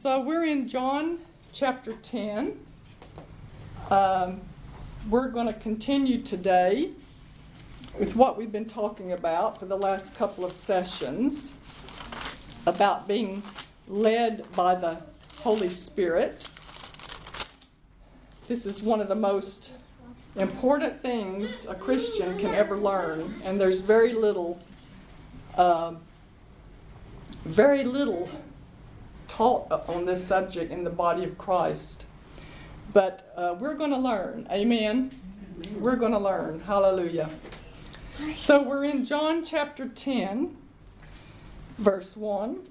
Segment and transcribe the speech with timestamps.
[0.00, 1.18] So we're in John
[1.52, 2.56] chapter 10.
[3.90, 4.42] Um,
[5.10, 6.90] we're going to continue today
[7.98, 11.52] with what we've been talking about for the last couple of sessions
[12.64, 13.42] about being
[13.88, 14.98] led by the
[15.38, 16.48] Holy Spirit.
[18.46, 19.72] This is one of the most
[20.36, 24.60] important things a Christian can ever learn, and there's very little,
[25.56, 25.94] uh,
[27.44, 28.30] very little
[29.38, 32.06] taught on this subject in the body of Christ.
[32.92, 34.48] But uh, we're going to learn.
[34.50, 35.12] Amen.
[35.78, 36.58] We're going to learn.
[36.58, 37.30] Hallelujah.
[38.34, 40.56] So we're in John chapter 10,
[41.78, 42.66] verse 1.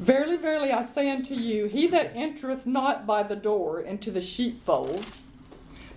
[0.00, 4.20] Verily, verily, I say unto you, he that entereth not by the door into the
[4.20, 5.06] sheepfold,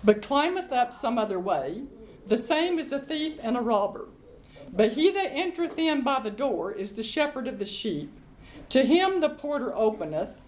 [0.02, 1.82] but climbeth up some other way,
[2.26, 4.08] the same is a thief and a robber.
[4.72, 8.10] But he that entereth in by the door is the shepherd of the sheep.
[8.70, 10.40] To him the porter openeth,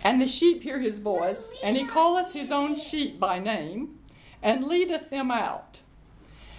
[0.00, 3.98] and the sheep hear his voice, and he calleth his own sheep by name,
[4.42, 5.80] and leadeth them out.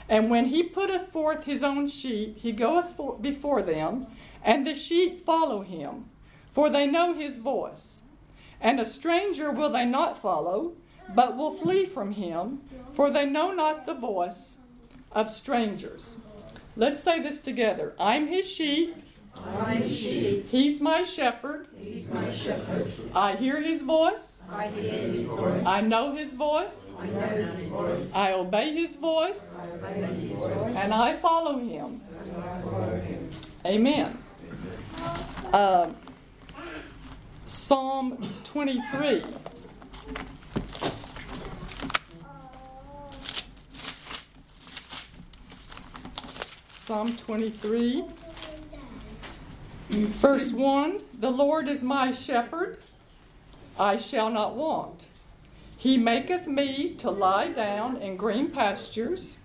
[0.09, 4.07] And when he putteth forth his own sheep, he goeth for, before them,
[4.43, 6.05] and the sheep follow him,
[6.51, 8.01] for they know his voice.
[8.59, 10.73] And a stranger will they not follow,
[11.15, 14.57] but will flee from him, for they know not the voice
[15.13, 16.17] of strangers.
[16.75, 18.95] Let's say this together I'm his sheep.
[19.45, 20.49] I'm sheep.
[20.49, 21.67] He's my shepherd.
[21.75, 22.91] He's my shepherd.
[23.13, 24.41] I hear his voice.
[24.49, 25.65] I hear his voice.
[25.65, 26.93] I know his voice.
[26.99, 28.11] I know his voice.
[28.13, 29.59] I obey his voice.
[29.59, 30.75] I obey his voice.
[30.75, 32.01] And I follow him.
[32.37, 33.29] I follow him.
[33.65, 34.17] Amen.
[35.53, 35.89] Uh,
[37.45, 39.23] Psalm 23.
[46.65, 48.05] Psalm 23.
[49.89, 52.79] Verse 1 The Lord is my shepherd,
[53.79, 55.05] I shall not want.
[55.77, 59.37] He maketh me to lie down in green pastures.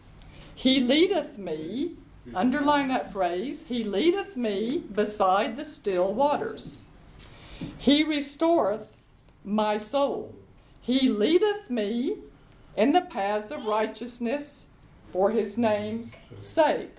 [0.53, 1.93] He leadeth me,
[2.35, 6.81] underline that phrase, He leadeth me beside the still waters.
[7.79, 8.89] He restoreth
[9.45, 10.35] my soul.
[10.81, 12.17] He leadeth me
[12.77, 14.67] in the paths of righteousness
[15.11, 16.97] for His name's sake.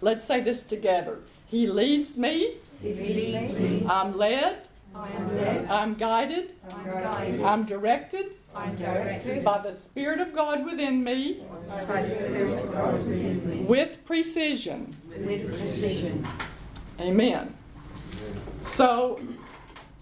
[0.00, 1.18] Let's say this together.
[1.48, 2.56] He leads me.
[2.80, 3.86] He leads me.
[3.88, 4.68] I'm led.
[4.94, 5.70] I am led.
[5.70, 6.52] I'm guided.
[6.70, 7.42] I'm guided.
[7.42, 11.44] I'm directed I'm directed by the Spirit of God within me
[11.86, 14.96] by the Spirit of God within me with precision.
[15.08, 16.26] with precision.
[17.00, 17.54] Amen.
[18.62, 19.20] So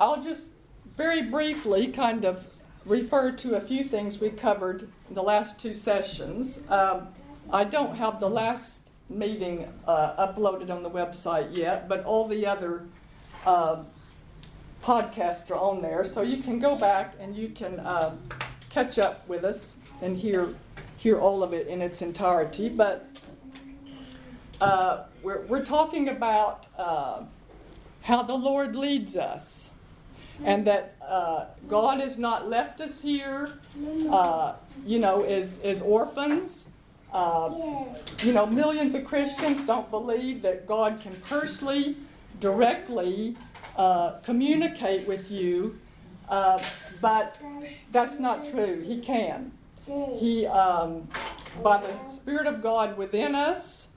[0.01, 0.51] I'll just
[0.97, 2.47] very briefly kind of
[2.87, 6.63] refer to a few things we covered in the last two sessions.
[6.71, 7.09] Um,
[7.53, 12.47] I don't have the last meeting uh, uploaded on the website yet, but all the
[12.47, 12.85] other
[13.45, 13.83] uh,
[14.83, 18.15] podcasts are on there, so you can go back and you can uh,
[18.71, 20.55] catch up with us and hear
[20.97, 22.69] hear all of it in its entirety.
[22.69, 23.09] But
[24.61, 27.23] uh, we're, we're talking about uh,
[28.03, 29.71] how the Lord leads us,
[30.43, 33.53] and that uh, God has not left us here,
[34.11, 36.67] uh, you know, as, as orphans.
[37.17, 37.51] Uh,
[38.23, 41.97] you know, millions of Christians don't believe that God can personally,
[42.41, 43.39] directly
[43.79, 45.79] uh, communicate with you,
[46.29, 46.63] uh,
[47.01, 47.41] but
[47.91, 48.83] that's not true.
[48.83, 49.53] He can.
[50.19, 51.09] He, um,
[51.63, 53.89] by the Spirit of God within us,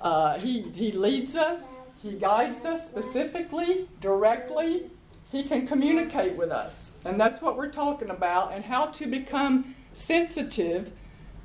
[0.00, 4.92] uh, he, he leads us, He guides us specifically, directly.
[5.32, 6.92] He can communicate with us.
[7.04, 10.92] And that's what we're talking about, and how to become sensitive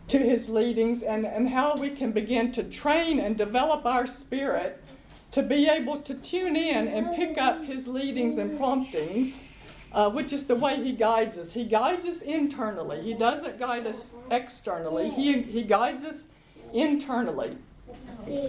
[0.10, 4.84] to His leadings, and, and how we can begin to train and develop our spirit
[5.32, 9.44] to be able to tune in and pick up His leadings and promptings.
[9.92, 11.54] Uh, which is the way he guides us.
[11.54, 13.02] He guides us internally.
[13.02, 15.10] He doesn't guide us externally.
[15.10, 16.28] He, he guides us
[16.72, 17.58] internally.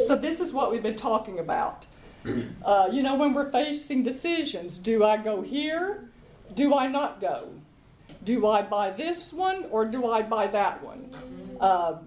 [0.06, 1.86] So, this is what we've been talking about.
[2.62, 6.10] Uh, you know, when we're facing decisions do I go here?
[6.54, 7.48] Do I not go?
[8.24, 11.10] Do I buy this one or do I buy that one?
[11.60, 11.98] Uh,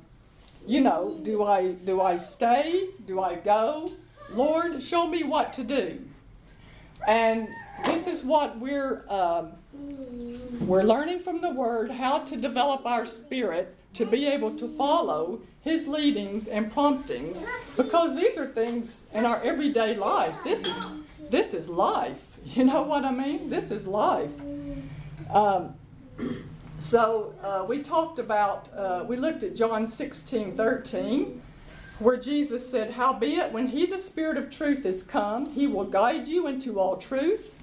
[0.66, 2.90] you know, do I do I stay?
[3.06, 3.92] Do I go?
[4.34, 6.02] Lord, show me what to do.
[7.08, 7.48] And
[7.86, 9.52] this is what we're um,
[10.62, 15.42] we're learning from the Word how to develop our spirit to be able to follow
[15.62, 17.46] His leadings and promptings,
[17.78, 20.36] because these are things in our everyday life.
[20.44, 20.86] This is
[21.30, 22.18] this is life.
[22.46, 23.50] You know what I mean?
[23.50, 24.30] This is life.
[25.30, 25.76] Um,
[26.84, 31.42] so uh, we talked about uh, we looked at John 16, 13
[32.00, 36.28] where Jesus said, Howbeit, when he, the Spirit of truth, is come, he will guide
[36.28, 37.54] you into all truth.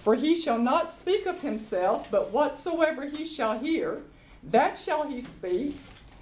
[0.00, 4.02] For he shall not speak of himself, but whatsoever he shall hear,
[4.44, 5.78] that shall he speak,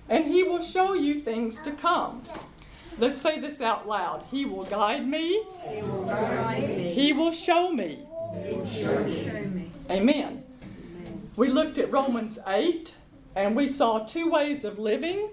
[0.09, 2.23] and he will show you things to come.
[2.99, 4.25] Let's say this out loud.
[4.31, 5.45] He will guide me.
[5.69, 6.93] He will guide me.
[6.93, 8.07] He will show me.
[8.45, 9.71] He will show me.
[9.91, 10.48] Amen.
[11.39, 12.97] We looked at Romans 8
[13.37, 15.29] and we saw two ways of living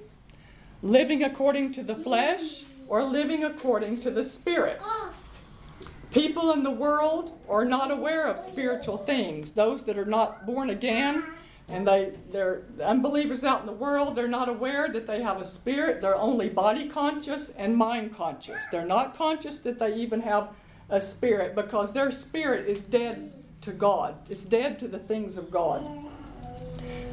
[0.84, 4.80] living according to the flesh or living according to the spirit.
[6.12, 9.54] People in the world are not aware of spiritual things.
[9.54, 11.24] Those that are not born again
[11.68, 15.46] and they, they're unbelievers out in the world, they're not aware that they have a
[15.46, 16.02] spirit.
[16.02, 18.68] They're only body conscious and mind conscious.
[18.68, 20.50] They're not conscious that they even have
[20.88, 23.32] a spirit because their spirit is dead
[23.66, 25.84] to God, it's dead to the things of God.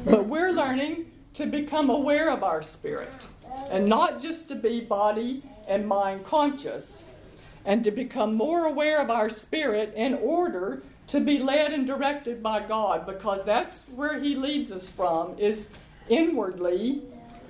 [0.05, 3.27] But we're learning to become aware of our spirit
[3.71, 7.05] and not just to be body and mind conscious
[7.65, 12.43] and to become more aware of our spirit in order to be led and directed
[12.43, 15.69] by God because that's where he leads us from is
[16.07, 17.01] inwardly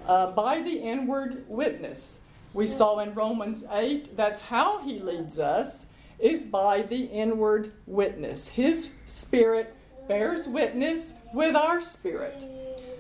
[0.07, 2.19] uh, by the inward witness.
[2.53, 5.87] We saw in Romans 8 that's how he leads us
[6.19, 8.49] is by the inward witness.
[8.49, 9.75] His spirit
[10.07, 12.45] bears witness with our spirit.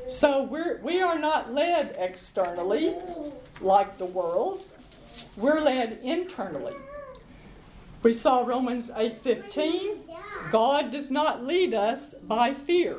[0.07, 2.95] So we're, we are not led externally
[3.61, 4.65] like the world.
[5.37, 6.75] We're led internally.
[8.01, 9.99] We saw Romans 8:15.
[10.51, 12.97] God does not lead us by fear.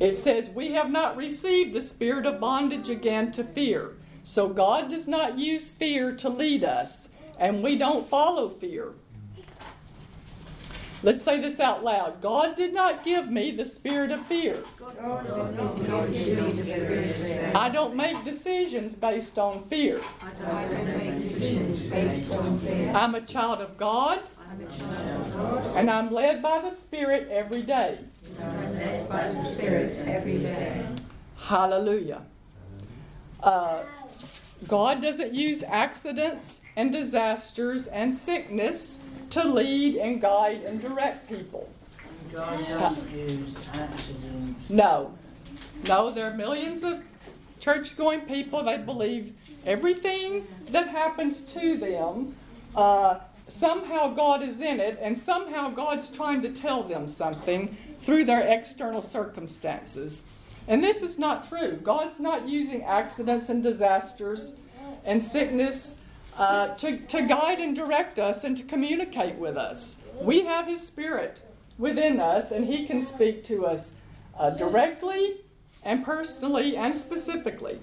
[0.00, 4.88] It says, "We have not received the spirit of bondage again to fear." So God
[4.88, 7.10] does not use fear to lead us,
[7.42, 8.92] and we don't follow fear.
[11.02, 12.22] Let's say this out loud.
[12.22, 14.62] God did not give me the spirit of fear.
[17.52, 20.00] I don't make decisions based on fear.
[22.94, 24.20] I'm a child of God,
[25.74, 27.98] and I'm led by the Spirit every day.
[28.40, 30.86] I'm led by the Spirit every day.
[31.36, 32.22] Hallelujah.
[33.42, 33.82] Uh,
[34.68, 41.68] God doesn't use accidents and disasters and sickness to lead and guide and direct people.
[42.32, 43.54] God doesn't use.
[44.68, 45.12] No.
[45.86, 47.02] No, there are millions of
[47.60, 48.62] church going people.
[48.62, 49.34] They believe
[49.66, 52.34] everything that happens to them,
[52.74, 58.24] uh, somehow God is in it, and somehow God's trying to tell them something through
[58.24, 60.24] their external circumstances.
[60.68, 61.78] And this is not true.
[61.82, 64.56] God's not using accidents and disasters
[65.04, 65.96] and sickness
[66.36, 69.98] uh, to, to guide and direct us and to communicate with us.
[70.20, 71.40] We have His Spirit
[71.78, 73.94] within us, and He can speak to us
[74.38, 75.40] uh, directly
[75.82, 77.80] and personally and specifically.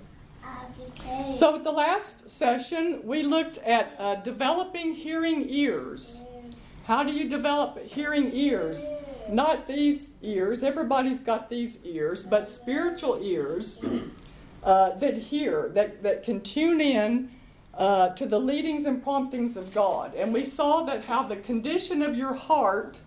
[1.32, 6.22] So, at the last session, we looked at uh, developing hearing ears.
[6.86, 8.88] How do you develop hearing ears?
[9.30, 13.80] Not these ears, everybody's got these ears, but spiritual ears
[14.64, 17.32] uh, that hear, that, that can tune in
[17.74, 20.14] uh, to the leadings and promptings of God.
[20.16, 23.00] And we saw that how the condition of your heart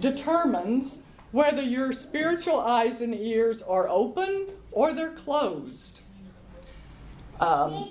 [0.00, 6.00] determines whether your spiritual eyes and ears are open or they're closed.
[7.40, 7.88] Um,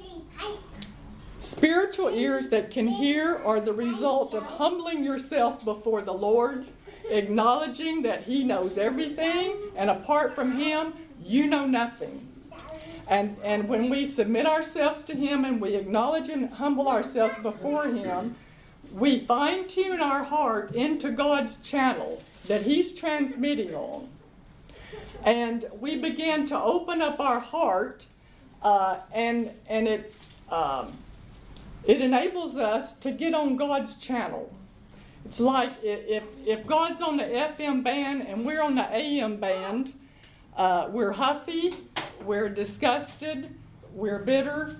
[1.39, 6.65] spiritual ears that can hear are the result of humbling yourself before the Lord,
[7.09, 12.27] acknowledging that He knows everything, and apart from Him, you know nothing.
[13.07, 17.85] And, and when we submit ourselves to Him and we acknowledge and humble ourselves before
[17.85, 18.35] Him,
[18.91, 24.09] we fine tune our heart into God's channel that He's transmitting on.
[25.23, 28.05] And we begin to open up our heart,
[28.61, 30.13] uh, and, and it,
[30.51, 30.93] um,
[31.85, 34.53] it enables us to get on God's channel.
[35.25, 39.93] It's like if, if God's on the FM band and we're on the AM band,
[40.55, 41.75] uh, we're huffy,
[42.23, 43.49] we're disgusted,
[43.93, 44.77] we're bitter.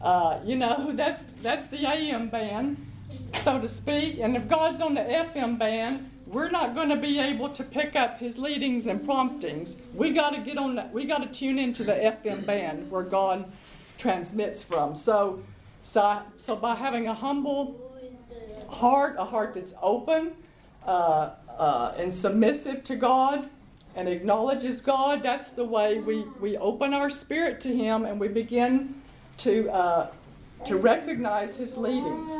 [0.00, 2.84] Uh, you know, that's, that's the AM band,
[3.42, 4.18] so to speak.
[4.20, 7.96] And if God's on the FM band, we're not going to be able to pick
[7.96, 9.76] up his leadings and promptings.
[9.94, 10.92] We got to get on that.
[10.92, 13.44] We got to tune into the FM band where God
[13.98, 14.94] transmits from.
[14.94, 15.42] So,
[15.82, 17.80] so, so by having a humble
[18.68, 20.32] heart, a heart that's open
[20.86, 23.48] uh, uh, and submissive to God
[23.96, 28.28] and acknowledges God, that's the way we, we open our spirit to Him and we
[28.28, 29.02] begin
[29.38, 30.10] to, uh,
[30.64, 32.30] to recognize His leadings.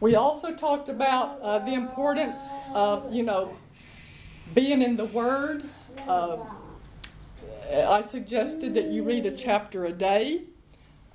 [0.00, 2.40] We also talked about uh, the importance
[2.72, 3.56] of, you know,
[4.54, 5.64] being in the Word.
[6.06, 6.38] Uh,
[7.72, 10.42] I suggested that you read a chapter a day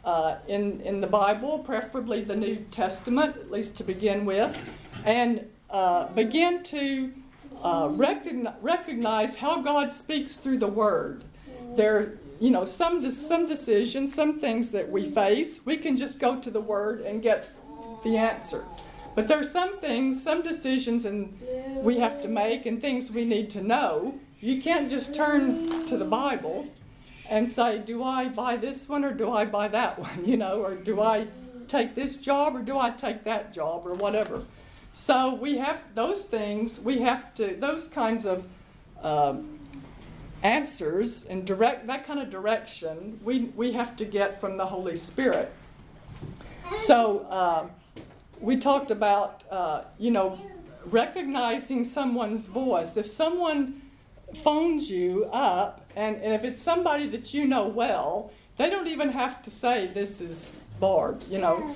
[0.03, 4.55] uh, in, in the Bible, preferably the New Testament, at least to begin with.
[5.05, 7.13] And uh, begin to
[7.63, 11.24] uh, recognize, recognize how God speaks through the Word.
[11.75, 16.39] There, you know, some some decisions, some things that we face, we can just go
[16.39, 17.50] to the Word and get
[18.03, 18.65] the answer.
[19.13, 21.39] But there are some things, some decisions, and
[21.75, 24.15] we have to make, and things we need to know.
[24.39, 26.68] You can't just turn to the Bible
[27.30, 30.62] and say, "Do I buy this one or do I buy that one?" You know,
[30.63, 31.27] or do I
[31.72, 34.44] take this job or do I take that job or whatever.
[34.93, 36.79] So we have those things.
[36.79, 38.45] We have to those kinds of
[39.01, 39.60] um,
[40.43, 43.19] answers and direct that kind of direction.
[43.24, 45.51] We we have to get from the Holy Spirit.
[46.75, 47.67] So uh,
[48.39, 50.39] we talked about uh, you know
[50.86, 52.98] recognizing someone's voice.
[52.98, 53.81] If someone
[54.43, 59.10] phones you up, and, and if it's somebody that you know well, they don't even
[59.10, 61.24] have to say this is Barb.
[61.29, 61.75] You know,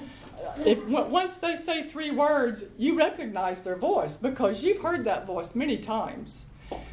[0.65, 5.55] if once they say three words, you recognize their voice because you've heard that voice
[5.55, 6.47] many times.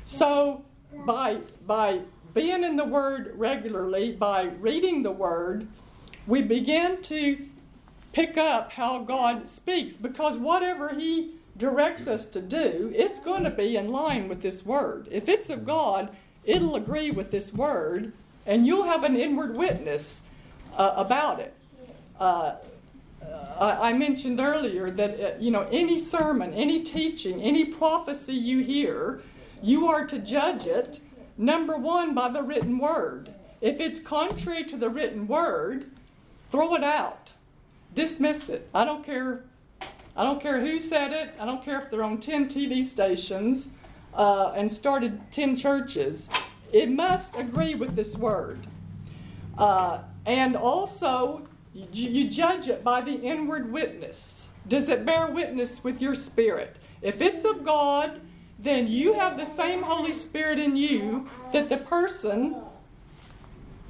[0.04, 0.64] So
[1.06, 2.00] by by
[2.34, 5.66] being in the Word regularly, by reading the Word,
[6.26, 7.46] we begin to
[8.12, 13.50] pick up how God speaks because whatever He directs us to do, it's going to
[13.50, 15.08] be in line with this Word.
[15.10, 18.12] If it's of God, it'll agree with this Word,
[18.46, 20.22] and you'll have an inward witness
[20.76, 21.54] uh, about it.
[22.18, 22.54] Uh,
[23.60, 29.20] I mentioned earlier that uh, you know any sermon, any teaching, any prophecy you hear,
[29.62, 31.00] you are to judge it
[31.38, 33.32] number one by the written word.
[33.60, 35.90] If it's contrary to the written word,
[36.50, 37.30] throw it out,
[37.94, 38.68] dismiss it.
[38.74, 39.44] I don't care.
[40.16, 41.34] I don't care who said it.
[41.38, 43.70] I don't care if they're on ten TV stations
[44.14, 46.28] uh, and started ten churches.
[46.72, 48.66] It must agree with this word.
[49.56, 54.48] Uh, and also, you, you judge it by the inward witness.
[54.68, 56.76] Does it bear witness with your spirit?
[57.00, 58.20] If it's of God,
[58.58, 62.56] then you have the same Holy Spirit in you that the person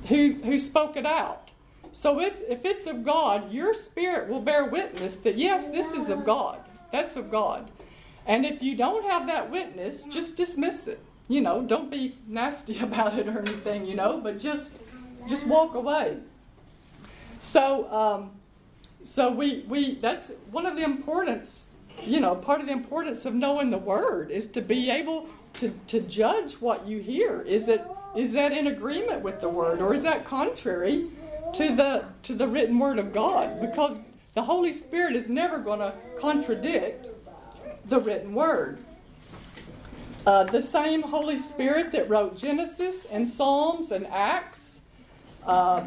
[0.09, 1.51] who, who spoke it out.
[1.93, 6.09] So it's, if it's of God, your spirit will bear witness that yes, this is
[6.09, 6.59] of God.
[6.91, 7.71] That's of God.
[8.27, 11.01] And if you don't have that witness, just dismiss it.
[11.29, 14.79] You know, don't be nasty about it or anything, you know, but just
[15.29, 16.19] just walk away.
[17.43, 18.31] So, um,
[19.03, 21.67] so we, we that's one of the importance,
[22.01, 25.75] you know, part of the importance of knowing the word is to be able to,
[25.89, 27.43] to judge what you hear.
[27.43, 27.85] Is it
[28.17, 31.09] is that in agreement with the word or is that contrary
[31.55, 33.61] to the to the written word of God?
[33.61, 33.99] Because
[34.35, 37.09] the Holy Spirit is never going to contradict
[37.87, 38.79] the written word.
[40.25, 44.79] Uh, the same Holy Spirit that wrote Genesis and Psalms and Acts
[45.45, 45.83] uh,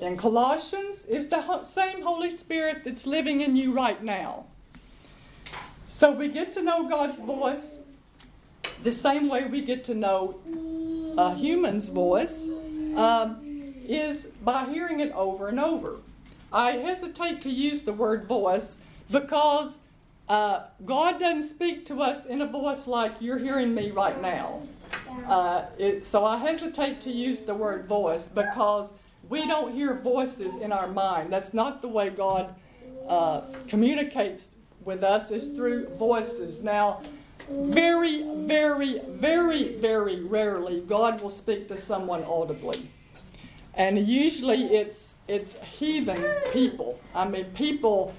[0.00, 4.44] in Colossians is the same Holy Spirit that's living in you right now.
[5.88, 7.78] So we get to know God's voice
[8.82, 10.38] the same way we get to know
[11.16, 12.48] a human's voice
[12.96, 15.96] um, is by hearing it over and over.
[16.52, 18.78] I hesitate to use the word voice
[19.10, 19.78] because
[20.28, 24.62] uh, God doesn't speak to us in a voice like you're hearing me right now.
[25.26, 28.92] Uh, it, so I hesitate to use the word voice because
[29.28, 31.32] we don't hear voices in our mind.
[31.32, 32.54] That's not the way God
[33.08, 34.50] uh, communicates
[34.84, 36.62] with us, is through voices.
[36.62, 37.02] Now,
[37.50, 42.88] very, very, very, very rarely God will speak to someone audibly.
[43.74, 46.98] And usually it's it's heathen people.
[47.14, 48.14] I mean people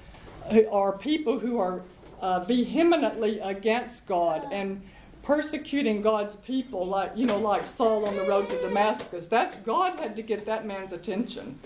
[0.50, 1.82] who are people who are
[2.20, 4.82] uh, vehemently against God and
[5.28, 9.26] persecuting God's people, like you know, like Saul on the road to Damascus.
[9.26, 11.58] That's God had to get that man's attention,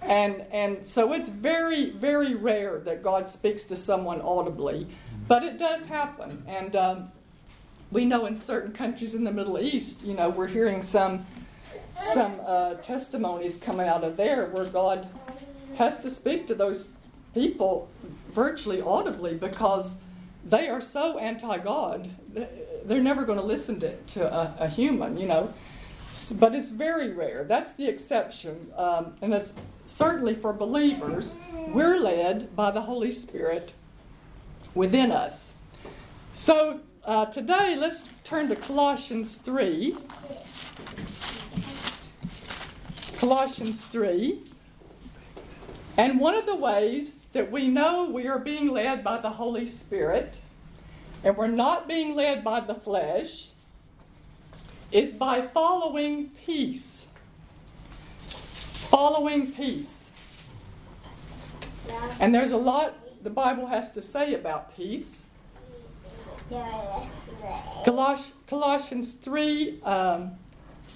[0.00, 4.88] and and so it's very very rare that God speaks to someone audibly,
[5.28, 7.12] but it does happen, and um,
[7.92, 11.26] we know in certain countries in the Middle East, you know, we're hearing some
[12.00, 15.06] some uh, testimonies coming out of there where God
[15.76, 16.92] has to speak to those
[17.34, 17.90] people
[18.30, 19.96] virtually audibly because
[20.42, 22.10] they are so anti God
[22.84, 25.52] they're never going to listen to, to a, a, human, you know.
[26.32, 27.44] But it's very rare.
[27.44, 28.72] That's the exception.
[28.76, 29.54] Um, and it's
[29.86, 31.34] certainly for believers,
[31.68, 33.72] we're led by the Holy Spirit
[34.74, 35.52] within us.
[36.34, 39.96] So uh, today, let's turn to Colossians 3.
[43.18, 44.42] Colossians 3.
[45.96, 49.66] And one of the ways that we know we are being led by the Holy
[49.66, 50.38] Spirit
[51.22, 53.48] and we're not being led by the flesh,
[54.90, 57.06] is by following peace.
[58.88, 60.10] Following peace.
[62.18, 65.26] And there's a lot the Bible has to say about peace.
[67.84, 70.32] Coloss- Colossians 3 um,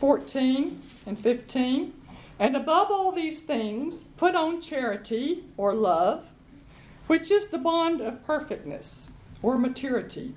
[0.01, 1.93] 14 and 15.
[2.39, 6.33] And above all these things, put on charity or love,
[7.07, 9.11] which is the bond of perfectness
[9.45, 10.33] or maturity.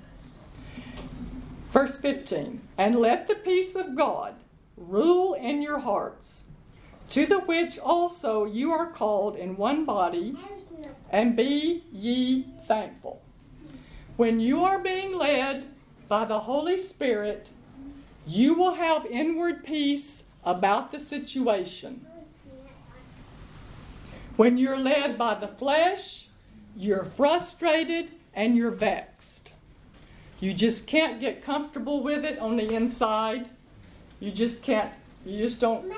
[1.72, 4.34] Verse 15 And let the peace of God
[4.76, 6.44] rule in your hearts,
[7.08, 10.36] to the which also you are called in one body,
[11.08, 13.22] and be ye thankful.
[14.18, 15.68] When you are being led
[16.06, 17.48] by the Holy Spirit,
[18.26, 22.04] you will have inward peace about the situation.
[24.36, 26.26] When you're led by the flesh,
[26.76, 29.52] you're frustrated and you're vexed.
[30.38, 33.50] You just can't get comfortable with it on the inside.
[34.20, 34.92] You just can't,
[35.26, 35.92] you just don't,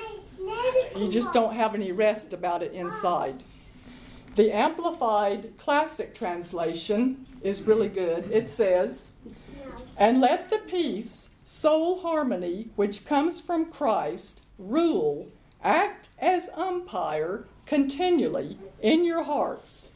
[0.97, 3.43] you just don't have any rest about it inside.
[4.35, 8.31] The Amplified Classic Translation is really good.
[8.31, 9.05] It says,
[9.95, 15.27] And let the peace, soul harmony, which comes from Christ, rule,
[15.63, 19.91] act as umpire continually in your hearts,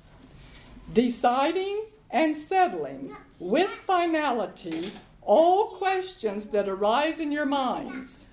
[0.93, 4.89] deciding and settling with finality
[5.21, 8.27] all questions that arise in your minds.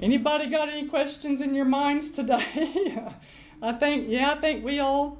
[0.00, 2.96] Anybody got any questions in your minds today?
[3.62, 5.18] I think, yeah, I think we all.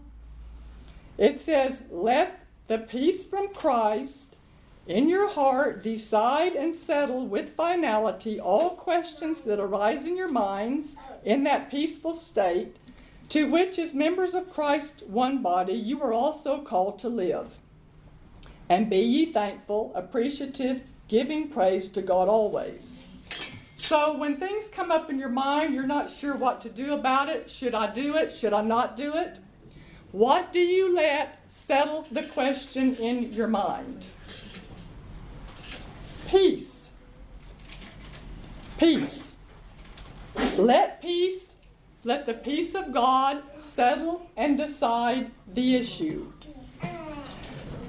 [1.18, 4.36] It says, let the peace from Christ
[4.86, 10.96] in your heart decide and settle with finality all questions that arise in your minds
[11.26, 12.76] in that peaceful state,
[13.28, 17.58] to which, as members of Christ, one body, you are also called to live.
[18.68, 23.02] And be ye thankful, appreciative, giving praise to God always.
[23.76, 27.28] So, when things come up in your mind, you're not sure what to do about
[27.28, 27.48] it.
[27.48, 28.32] Should I do it?
[28.32, 29.38] Should I not do it?
[30.12, 34.06] What do you let settle the question in your mind?
[36.26, 36.90] Peace.
[38.78, 39.36] Peace.
[40.56, 41.56] Let peace,
[42.02, 46.32] let the peace of God settle and decide the issue.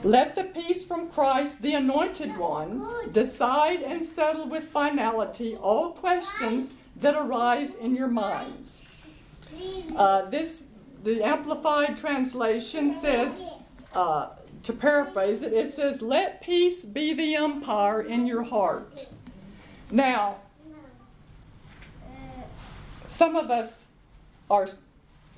[0.07, 6.71] Let the peace from Christ, the Anointed One, decide and settle with finality all questions
[7.01, 8.83] that arise in your minds.
[9.93, 10.61] Uh, this,
[11.03, 13.41] the Amplified Translation says,
[13.93, 14.29] uh,
[14.63, 19.09] to paraphrase it, it says, Let peace be the umpire in your heart.
[19.91, 20.37] Now,
[23.07, 23.87] some of us
[24.49, 24.69] are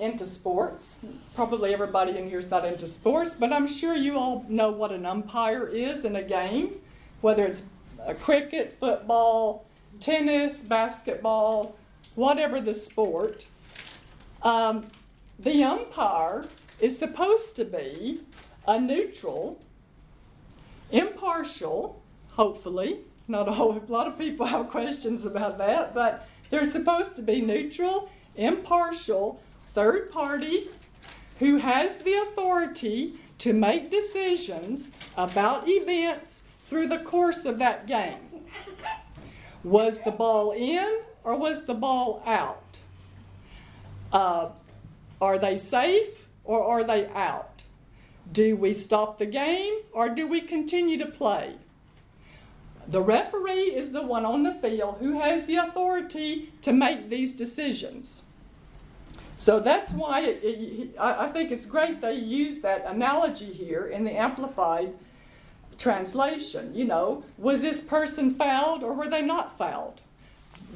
[0.00, 1.00] into sports.
[1.34, 4.92] Probably everybody in here is not into sports, but I'm sure you all know what
[4.92, 6.76] an umpire is in a game,
[7.20, 7.62] whether it's
[8.06, 9.66] a cricket, football,
[10.00, 11.76] tennis, basketball,
[12.14, 13.46] whatever the sport.
[14.42, 14.86] Um,
[15.38, 16.46] the umpire
[16.80, 18.22] is supposed to be
[18.66, 19.60] a neutral,
[20.90, 23.00] impartial, hopefully.
[23.28, 27.40] Not a whole lot of people have questions about that, but they're supposed to be
[27.40, 29.40] neutral, impartial,
[29.74, 30.68] third party
[31.38, 38.44] who has the authority to make decisions about events through the course of that game.
[39.64, 42.78] Was the ball in or was the ball out?
[44.12, 44.50] Uh,
[45.20, 47.62] are they safe or are they out?
[48.32, 51.56] Do we stop the game or do we continue to play?
[52.86, 57.32] The referee is the one on the field who has the authority to make these
[57.32, 58.22] decisions.
[59.40, 64.04] So that's why it, it, I think it's great they use that analogy here in
[64.04, 64.94] the Amplified
[65.78, 66.74] translation.
[66.74, 70.02] You know, was this person fouled or were they not fouled?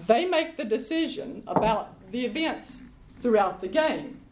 [0.07, 2.81] They make the decision about the events
[3.20, 4.22] throughout the game.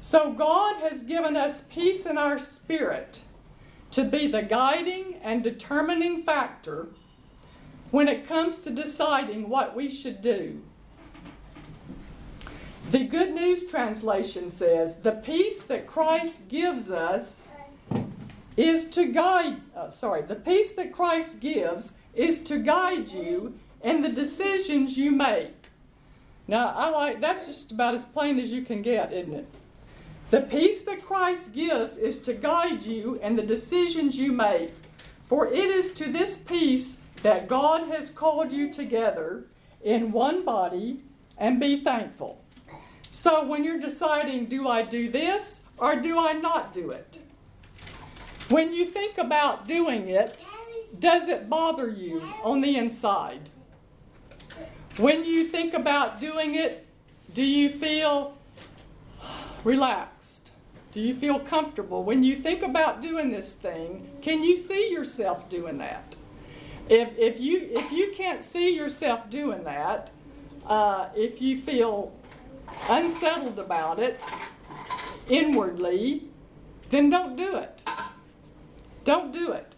[0.00, 3.20] So God has given us peace in our spirit
[3.92, 6.88] to be the guiding and determining factor
[7.92, 10.62] when it comes to deciding what we should do
[12.90, 17.46] the Good News Translation says, The peace that Christ gives us
[18.56, 24.02] is to guide, uh, sorry, the peace that Christ gives is to guide you in
[24.02, 25.68] the decisions you make.
[26.46, 29.46] Now, I like that's just about as plain as you can get, isn't it?
[30.30, 34.72] The peace that Christ gives is to guide you in the decisions you make.
[35.24, 39.44] For it is to this peace that God has called you together
[39.82, 41.00] in one body,
[41.36, 42.41] and be thankful.
[43.12, 47.18] So when you're deciding, do I do this or do I not do it?
[48.48, 50.46] When you think about doing it,
[50.98, 53.50] does it bother you on the inside?
[54.96, 56.86] When you think about doing it,
[57.34, 58.38] do you feel
[59.62, 60.50] relaxed?
[60.92, 62.04] Do you feel comfortable?
[62.04, 66.16] When you think about doing this thing, can you see yourself doing that?
[66.88, 70.10] If, if, you, if you can't see yourself doing that,
[70.66, 72.14] uh, if you feel
[72.88, 74.24] unsettled about it
[75.28, 76.28] inwardly,
[76.90, 77.80] then don't do it.
[79.04, 79.74] Don't do it.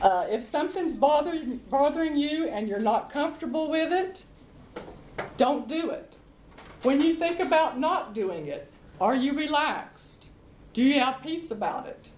[0.00, 4.24] Uh, if something's bothering, bothering you and you're not comfortable with it,
[5.36, 6.16] don't do it.
[6.82, 10.28] When you think about not doing it, are you relaxed?
[10.72, 12.08] Do you have peace about it?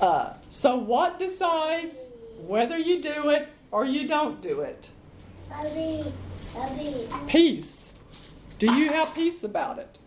[0.00, 2.06] Uh, so, what decides
[2.46, 4.90] whether you do it or you don't do it?
[7.26, 7.92] Peace.
[8.58, 9.98] Do you have peace about it?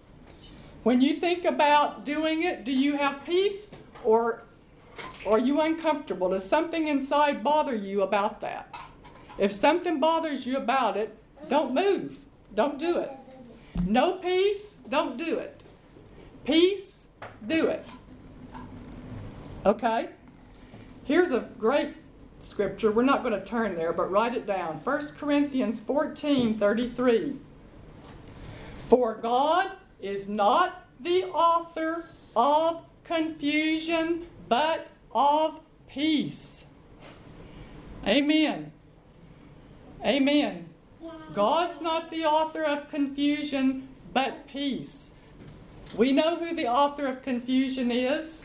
[0.84, 3.72] When you think about doing it, do you have peace
[4.04, 4.44] or
[5.26, 6.30] are you uncomfortable?
[6.30, 8.74] Does something inside bother you about that?
[9.38, 11.18] If something bothers you about it,
[11.50, 12.18] don't move.
[12.56, 13.12] Don't do it.
[13.86, 15.62] No peace, don't do it.
[16.46, 17.08] Peace,
[17.46, 17.86] do it.
[19.66, 20.10] Okay?
[21.04, 21.96] Here's a great
[22.48, 22.92] scripture.
[22.92, 24.78] We're not going to turn there, but write it down.
[24.84, 27.36] 1 Corinthians 14 33.
[28.90, 32.06] For God is not the author
[32.36, 36.66] of confusion, but of peace.
[38.06, 38.72] Amen.
[40.06, 40.70] Amen.
[41.34, 45.12] God's not the author of confusion, but peace.
[45.96, 48.44] We know who the author of confusion is.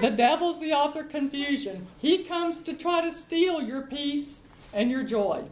[0.00, 1.86] The devil's the author of confusion.
[1.98, 5.44] He comes to try to steal your peace and your joy.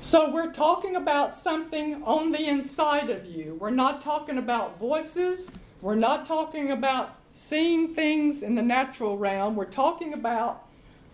[0.00, 3.56] So, we're talking about something on the inside of you.
[3.58, 5.50] We're not talking about voices.
[5.80, 9.56] We're not talking about seeing things in the natural realm.
[9.56, 10.66] We're talking about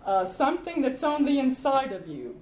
[0.04, 2.36] uh, something that's on the inside of you.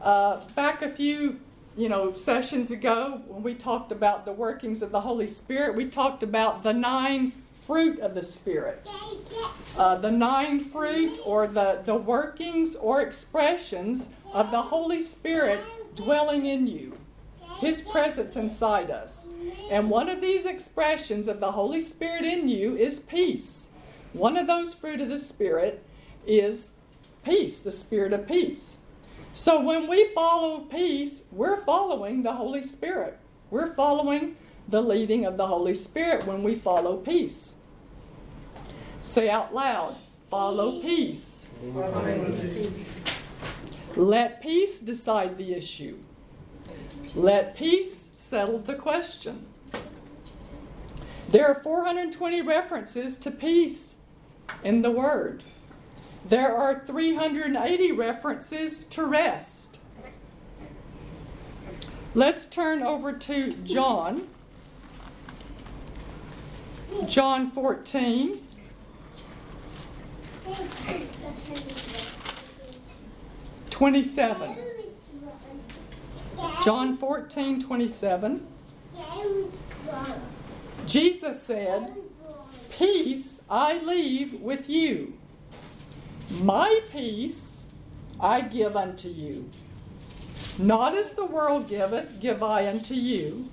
[0.00, 1.40] Uh, back a few
[1.78, 5.88] you know, sessions ago when we talked about the workings of the Holy Spirit, we
[5.88, 7.32] talked about the nine
[7.68, 8.90] fruit of the Spirit.
[9.76, 15.60] Uh, the nine fruit or the, the workings or expressions of the Holy Spirit
[15.94, 16.98] dwelling in you,
[17.60, 19.28] His presence inside us.
[19.70, 23.68] And one of these expressions of the Holy Spirit in you is peace.
[24.12, 25.84] One of those fruit of the Spirit
[26.26, 26.70] is
[27.24, 28.78] peace, the Spirit of peace.
[29.32, 33.18] So when we follow peace, we're following the Holy Spirit.
[33.50, 34.36] We're following
[34.68, 37.54] the leading of the Holy Spirit when we follow peace.
[39.00, 39.96] Say out loud,
[40.30, 41.46] follow peace.
[43.96, 45.98] Let peace decide the issue.
[47.14, 49.46] Let peace settle the question.
[51.30, 53.96] There are 420 references to peace
[54.62, 55.42] in the Word.
[56.28, 59.78] There are 380 references to rest.
[62.14, 64.28] Let's turn over to John.
[67.06, 68.42] John 14.
[73.70, 74.56] Twenty-seven.
[76.62, 78.46] John 14, 27.
[80.86, 81.94] Jesus said,
[82.70, 85.17] Peace I leave with you.
[86.30, 87.64] My peace
[88.20, 89.48] I give unto you.
[90.58, 93.48] Not as the world giveth, give I unto you.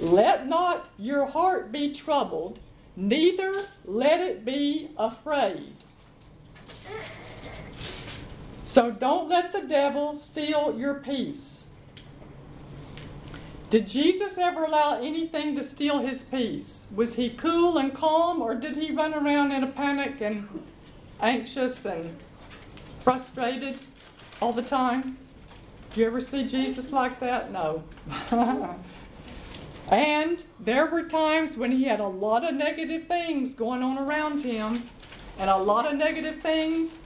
[0.00, 2.58] Let not your heart be troubled,
[2.96, 5.74] neither let it be afraid.
[8.62, 11.66] So don't let the devil steal your peace.
[13.68, 16.86] Did Jesus ever allow anything to steal his peace?
[16.94, 20.48] Was he cool and calm, or did he run around in a panic and
[21.22, 22.16] anxious and
[23.00, 23.78] frustrated
[24.40, 25.16] all the time?
[25.94, 27.52] Do you ever see Jesus like that?
[27.52, 27.84] No.
[29.88, 34.42] and there were times when he had a lot of negative things going on around
[34.42, 34.88] him
[35.38, 37.00] and a lot of negative things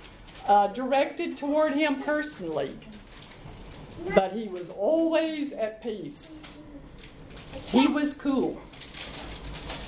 [0.46, 2.78] uh, directed toward him personally.
[4.14, 6.42] But he was always at peace.
[7.66, 8.60] He was cool.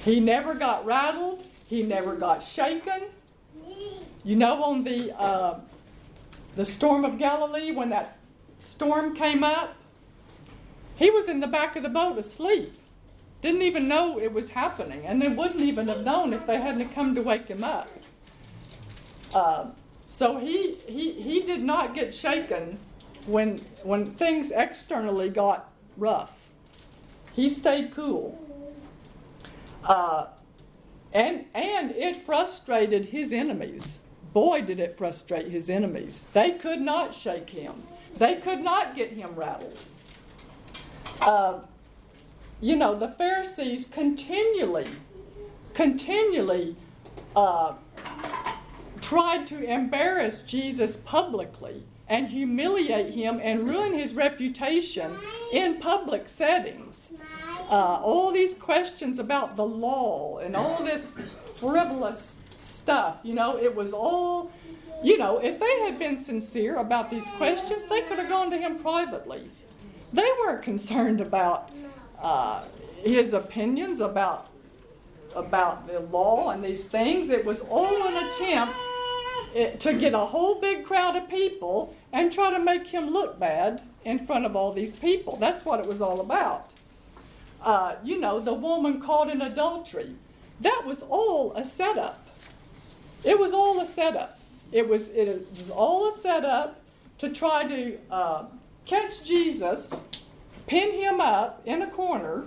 [0.04, 1.44] He never got rattled.
[1.66, 3.02] He never got shaken.
[4.28, 5.58] You know, on the uh,
[6.54, 8.18] the storm of Galilee, when that
[8.58, 9.74] storm came up,
[10.96, 12.78] he was in the back of the boat asleep.
[13.40, 16.90] Didn't even know it was happening, and they wouldn't even have known if they hadn't
[16.90, 17.88] come to wake him up.
[19.32, 19.68] Uh,
[20.04, 22.78] so he, he, he did not get shaken
[23.24, 26.36] when, when things externally got rough.
[27.32, 28.38] He stayed cool.
[29.82, 30.26] Uh,
[31.14, 34.00] and, and it frustrated his enemies.
[34.32, 36.26] Boy, did it frustrate his enemies.
[36.32, 37.82] They could not shake him,
[38.16, 39.78] they could not get him rattled.
[41.20, 41.60] Uh,
[42.60, 44.88] you know, the Pharisees continually,
[45.74, 46.76] continually
[47.36, 47.74] uh,
[49.00, 55.16] tried to embarrass Jesus publicly and humiliate him and ruin his reputation
[55.52, 57.12] in public settings.
[57.70, 61.14] Uh, all these questions about the law and all this
[61.58, 62.38] frivolous
[62.88, 64.50] stuff, you know, it was all,
[65.02, 68.56] you know, if they had been sincere about these questions, they could have gone to
[68.56, 69.50] him privately.
[70.14, 71.68] They weren't concerned about
[72.18, 72.64] uh,
[73.02, 74.46] his opinions about
[75.36, 77.28] about the law and these things.
[77.28, 78.72] It was all an attempt
[79.54, 83.38] eh, to get a whole big crowd of people and try to make him look
[83.38, 85.36] bad in front of all these people.
[85.36, 86.70] That's what it was all about.
[87.62, 90.16] Uh, you know, the woman caught in adultery.
[90.62, 92.27] That was all a setup.
[93.24, 94.38] It was all a setup.
[94.70, 96.80] It was, it was all a setup
[97.18, 98.44] to try to uh,
[98.84, 100.02] catch Jesus,
[100.66, 102.46] pin him up in a corner,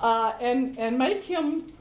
[0.00, 1.72] uh, and, and make him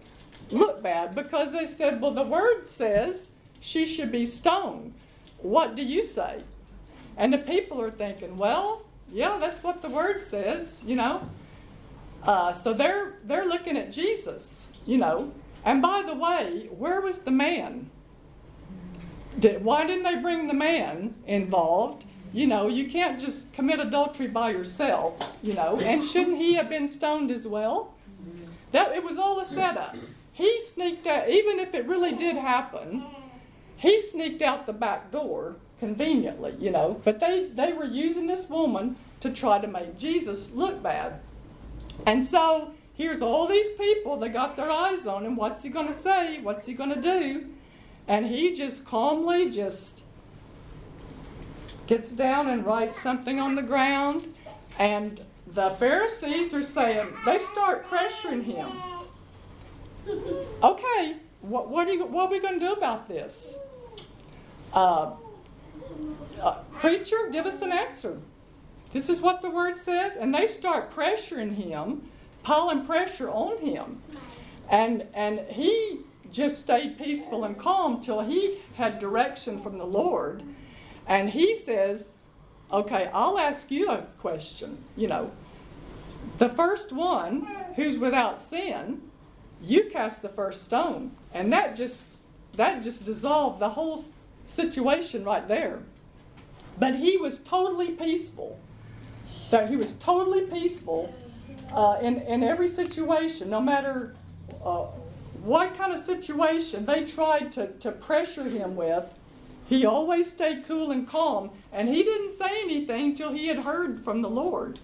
[0.51, 4.93] look bad because they said, well, the word says she should be stoned.
[5.37, 6.43] What do you say?
[7.17, 11.29] And the people are thinking, well, yeah, that's what the word says, you know.
[12.23, 15.31] Uh, so they're they're looking at Jesus, you know.
[15.63, 17.89] And by the way, where was the man?
[19.39, 22.05] Did, why didn't they bring the man involved?
[22.33, 25.79] You know, you can't just commit adultery by yourself, you know.
[25.79, 27.93] And shouldn't he have been stoned as well?
[28.71, 29.95] That it was all a setup.
[30.31, 33.03] He sneaked out, even if it really did happen,
[33.77, 37.01] he sneaked out the back door conveniently, you know.
[37.03, 41.19] But they, they were using this woman to try to make Jesus look bad.
[42.05, 45.35] And so here's all these people that got their eyes on him.
[45.35, 46.39] What's he going to say?
[46.41, 47.49] What's he going to do?
[48.09, 50.01] And he just calmly just
[51.87, 54.33] gets down and writes something on the ground.
[54.77, 58.67] And the Pharisees are saying, they start pressuring him
[60.63, 63.57] okay, what, what, are, you, what are we going to do about this?
[64.73, 65.11] Uh,
[66.41, 68.19] uh, preacher, give us an answer.
[68.91, 70.15] This is what the word says.
[70.15, 72.03] And they start pressuring him,
[72.43, 74.01] piling pressure on him.
[74.69, 75.99] And, and he
[76.31, 80.43] just stayed peaceful and calm till he had direction from the Lord.
[81.07, 82.07] And he says,
[82.71, 84.77] Okay, I'll ask you a question.
[84.95, 85.31] You know,
[86.37, 89.01] the first one who's without sin
[89.61, 92.07] you cast the first stone and that just
[92.55, 94.03] that just dissolved the whole
[94.45, 95.79] situation right there
[96.77, 98.59] but he was totally peaceful
[99.51, 101.13] that he was totally peaceful
[101.73, 104.15] uh, in, in every situation no matter
[104.63, 104.85] uh,
[105.43, 109.13] what kind of situation they tried to, to pressure him with
[109.65, 114.03] he always stayed cool and calm and he didn't say anything till he had heard
[114.03, 114.79] from the lord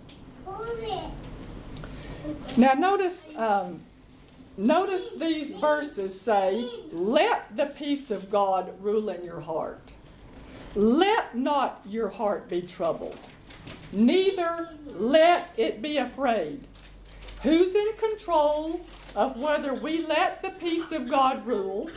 [2.58, 3.82] now notice um,
[4.58, 9.92] Notice these verses say, Let the peace of God rule in your heart.
[10.76, 13.18] Let not your heart be troubled,
[13.92, 16.68] neither let it be afraid.
[17.44, 18.86] Who's in control
[19.16, 21.90] of whether we let the peace of God rule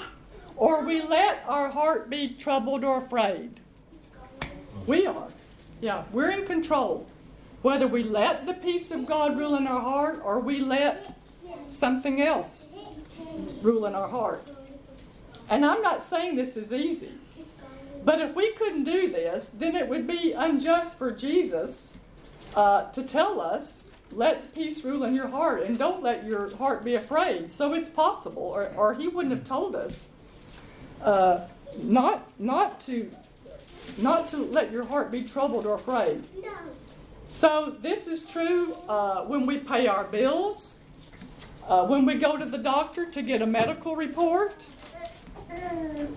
[0.56, 3.60] or we let our heart be troubled or afraid?
[4.86, 5.28] We are.
[5.80, 7.06] Yeah, we're in control.
[7.62, 11.14] Whether we let the peace of God rule in our heart or we let
[11.68, 12.66] something else
[13.62, 14.46] rule in our heart.
[15.48, 17.12] And I'm not saying this is easy.
[18.04, 21.94] But if we couldn't do this, then it would be unjust for Jesus
[22.54, 26.84] uh, to tell us, let peace rule in your heart and don't let your heart
[26.84, 27.50] be afraid.
[27.50, 30.12] So it's possible, or, or he wouldn't have told us
[31.02, 31.40] uh,
[31.76, 33.10] not, not, to,
[33.98, 36.24] not to let your heart be troubled or afraid.
[37.28, 40.76] So this is true uh, when we pay our bills.
[41.66, 44.64] Uh, when we go to the doctor to get a medical report,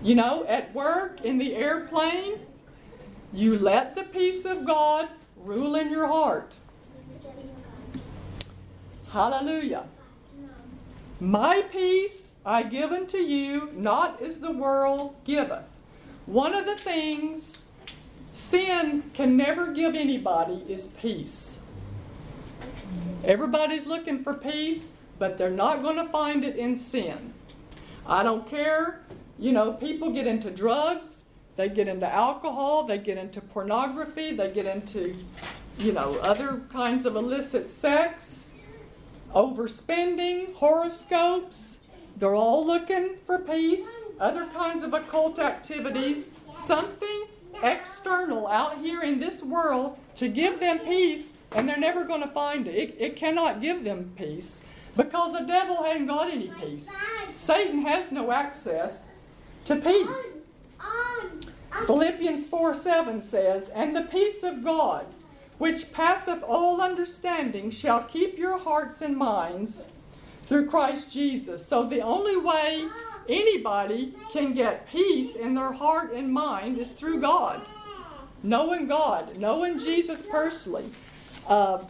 [0.02, 2.38] you know, at work, in the airplane,
[3.34, 6.54] you let the peace of God rule in your heart.
[9.12, 9.84] Hallelujah.
[11.20, 15.68] My peace I give unto you, not as the world giveth.
[16.26, 17.58] One of the things
[18.32, 21.60] sin can never give anybody is peace.
[23.24, 27.32] Everybody's looking for peace but they're not going to find it in sin.
[28.04, 29.02] I don't care.
[29.38, 34.50] You know, people get into drugs, they get into alcohol, they get into pornography, they
[34.50, 35.16] get into,
[35.78, 38.41] you know, other kinds of illicit sex,
[39.34, 41.78] overspending, horoscopes.
[42.16, 47.26] They're all looking for peace, other kinds of occult activities, something
[47.62, 52.28] external out here in this world to give them peace and they're never going to
[52.28, 52.74] find it.
[52.74, 52.96] it.
[52.98, 54.62] It cannot give them peace
[54.96, 56.90] because the devil hadn't got any peace.
[57.34, 59.10] Satan has no access
[59.64, 60.36] to peace.
[61.86, 65.06] Philippians 4 7 says, And the peace of God,
[65.62, 69.86] which passeth all understanding, shall keep your hearts and minds
[70.44, 71.64] through Christ Jesus.
[71.64, 72.88] So the only way
[73.28, 77.64] anybody can get peace in their heart and mind is through God.
[78.42, 80.90] Knowing God, knowing Jesus personally,
[81.46, 81.84] uh,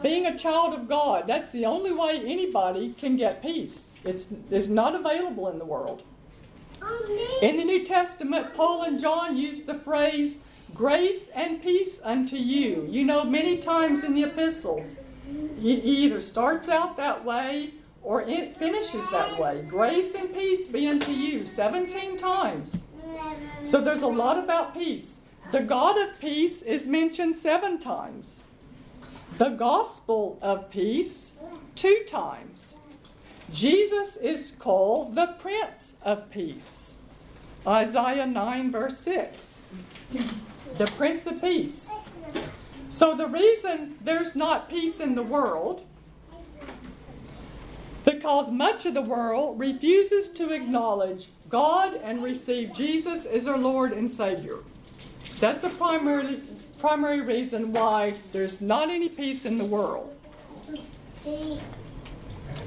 [0.00, 1.26] being a child of God.
[1.26, 3.92] That's the only way anybody can get peace.
[4.06, 6.02] It's, it's not available in the world.
[7.42, 10.38] In the New Testament, Paul and John use the phrase,
[10.78, 12.86] grace and peace unto you.
[12.88, 15.00] You know, many times in the epistles,
[15.60, 19.64] he either starts out that way or it finishes that way.
[19.68, 22.84] Grace and peace be unto you 17 times.
[23.64, 25.20] So there's a lot about peace.
[25.50, 28.44] The God of peace is mentioned seven times.
[29.36, 31.32] The gospel of peace,
[31.74, 32.76] two times.
[33.52, 36.94] Jesus is called the Prince of Peace.
[37.66, 39.62] Isaiah 9, verse 6.
[40.76, 41.90] The Prince of Peace.
[42.88, 45.84] So, the reason there's not peace in the world,
[48.04, 53.92] because much of the world refuses to acknowledge God and receive Jesus as their Lord
[53.92, 54.58] and Savior.
[55.40, 56.40] That's a primary,
[56.78, 60.14] primary reason why there's not any peace in the world.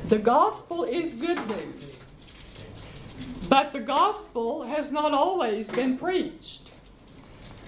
[0.08, 2.06] The gospel is good news.
[3.50, 6.71] But the gospel has not always been preached.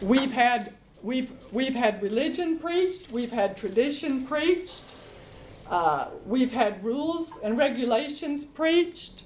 [0.01, 4.83] We've had we've we've had religion preached, we've had tradition preached,
[5.69, 9.23] uh, we've had rules and regulations preached.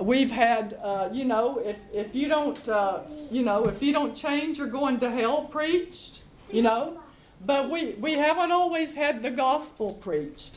[0.00, 4.16] We've had, uh, you know, if, if you don't, uh, you know, if you don't
[4.16, 6.98] change, you're going to hell preached, you know.
[7.44, 10.56] But we, we haven't always had the gospel preached.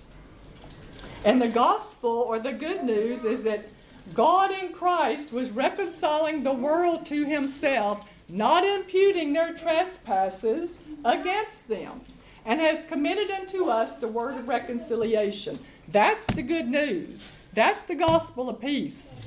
[1.26, 3.68] And the gospel or the good news is that
[4.14, 12.02] God in Christ was reconciling the world to himself, not imputing their trespasses against them,
[12.46, 15.60] and has committed unto us the word of reconciliation.
[15.88, 17.32] That's the good news.
[17.54, 19.18] That's the gospel of peace.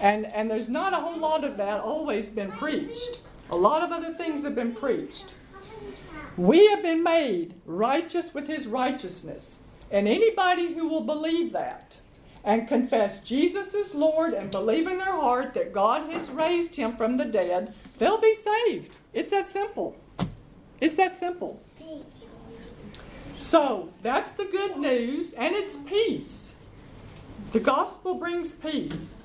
[0.00, 3.20] And, and there's not a whole lot of that always been preached.
[3.50, 5.34] A lot of other things have been preached.
[6.36, 9.60] We have been made righteous with his righteousness.
[9.90, 11.96] And anybody who will believe that
[12.44, 16.92] and confess Jesus is Lord and believe in their heart that God has raised him
[16.92, 18.92] from the dead, they'll be saved.
[19.12, 19.96] It's that simple.
[20.80, 21.60] It's that simple.
[23.38, 26.54] So that's the good news, and it's peace.
[27.52, 29.16] The gospel brings peace.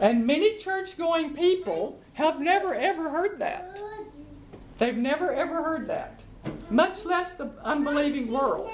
[0.00, 3.78] And many church going people have never ever heard that.
[4.78, 6.22] They've never ever heard that,
[6.70, 8.70] much less the unbelieving world.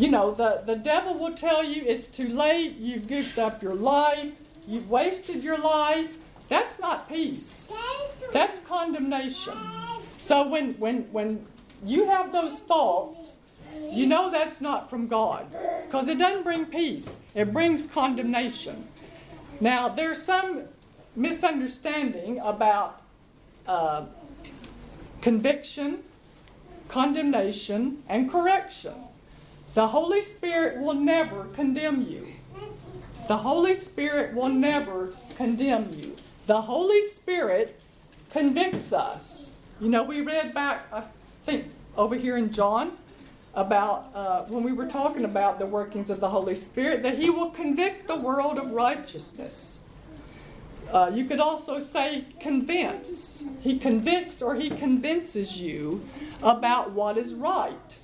[0.00, 3.74] You know, the, the devil will tell you it's too late, you've goofed up your
[3.74, 4.32] life,
[4.66, 6.16] you've wasted your life.
[6.48, 7.68] That's not peace.
[8.32, 9.52] That's condemnation.
[10.16, 11.44] So when, when, when
[11.84, 13.40] you have those thoughts,
[13.90, 15.46] you know that's not from God
[15.84, 18.88] because it doesn't bring peace, it brings condemnation.
[19.60, 20.62] Now, there's some
[21.14, 23.02] misunderstanding about
[23.66, 24.06] uh,
[25.20, 25.98] conviction,
[26.88, 28.94] condemnation, and correction.
[29.74, 32.26] The Holy Spirit will never condemn you.
[33.28, 36.16] The Holy Spirit will never condemn you.
[36.46, 37.80] The Holy Spirit
[38.30, 39.52] convicts us.
[39.80, 41.04] You know, we read back, I
[41.46, 42.98] think, over here in John
[43.54, 47.30] about uh, when we were talking about the workings of the Holy Spirit, that He
[47.30, 49.80] will convict the world of righteousness.
[50.90, 53.44] Uh, you could also say convince.
[53.60, 56.04] He convicts or He convinces you
[56.42, 57.99] about what is right.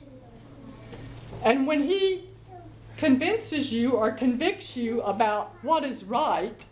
[1.47, 2.25] And when He
[2.97, 6.67] convinces you or convicts you about what is right,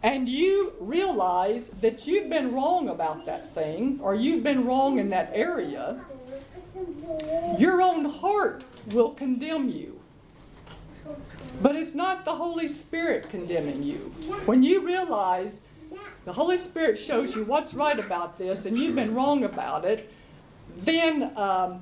[0.00, 5.10] and you realize that you've been wrong about that thing or you've been wrong in
[5.10, 6.00] that area,
[7.58, 9.98] your own heart will condemn you.
[11.60, 14.14] But it's not the Holy Spirit condemning you.
[14.44, 15.62] When you realize
[16.24, 20.12] the Holy Spirit shows you what's right about this and you've been wrong about it,
[20.76, 21.80] then um,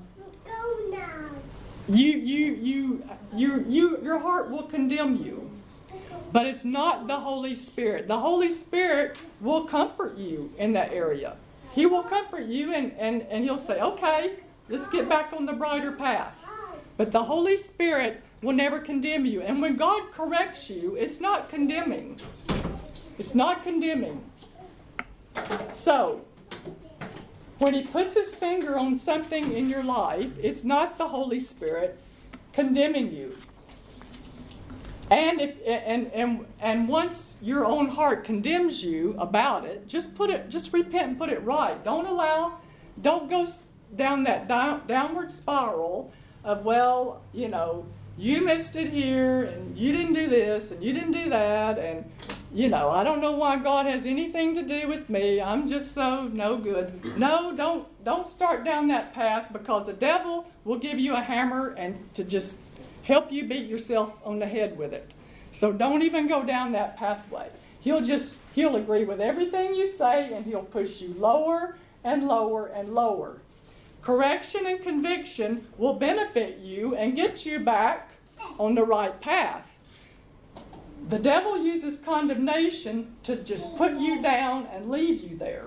[1.89, 3.05] you, you, you,
[3.35, 5.51] you, you, your heart will condemn you.
[6.32, 8.09] But it's not the Holy Spirit.
[8.09, 11.37] The Holy Spirit will comfort you in that area.
[11.72, 14.37] He will comfort you and, and, and He'll say, okay,
[14.68, 16.37] let's get back on the brighter path.
[16.97, 19.43] But the Holy Spirit will never condemn you.
[19.43, 22.20] And when God corrects you, it's not condemning.
[23.18, 24.22] It's not condemning.
[25.72, 26.24] So,
[27.59, 31.99] when he puts his finger on something in your life, it's not the Holy Spirit
[32.53, 33.37] condemning you.
[35.11, 40.31] And if and and and once your own heart condemns you about it, just put
[40.31, 41.83] it just repent and put it right.
[41.85, 42.59] Don't allow
[43.03, 43.47] don't go
[43.97, 47.87] down that down, downward spiral of well, you know,
[48.17, 52.11] you missed it here and you didn't do this and you didn't do that and
[52.55, 55.41] you know, I don't know why God has anything to do with me.
[55.41, 57.19] I'm just so no good.
[57.19, 61.75] No, don't don't start down that path because the devil will give you a hammer
[61.77, 62.59] and to just
[63.03, 65.11] help you beat yourself on the head with it.
[65.51, 67.49] So don't even go down that pathway.
[67.81, 72.67] He'll just he'll agree with everything you say and he'll push you lower and lower
[72.67, 73.39] and lower.
[74.01, 78.11] Correction and conviction will benefit you and get you back
[78.61, 79.67] on the right path.
[81.09, 85.67] The devil uses condemnation to just put you down and leave you there.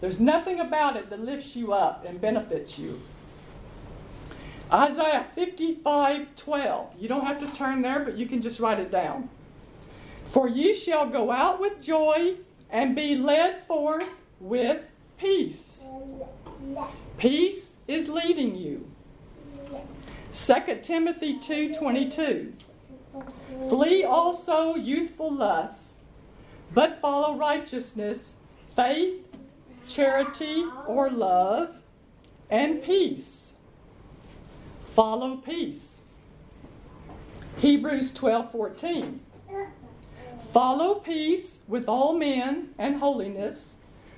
[0.00, 3.00] There's nothing about it that lifts you up and benefits you.
[4.72, 6.94] Isaiah 55 12.
[6.98, 9.30] You don't have to turn there, but you can just write it down.
[10.28, 12.36] For ye shall go out with joy
[12.70, 14.08] and be led forth
[14.38, 14.82] with
[15.16, 15.84] peace.
[17.16, 18.88] Peace is leading you.
[20.32, 22.52] 2 Timothy 2:22
[23.68, 25.96] Flee also youthful lusts,
[26.72, 28.36] but follow righteousness,
[28.74, 29.26] faith,
[29.86, 31.76] charity or love,
[32.50, 33.52] and peace.
[34.90, 36.00] Follow peace.
[37.58, 39.20] Hebrews 12:14
[40.52, 43.76] Follow peace with all men and holiness,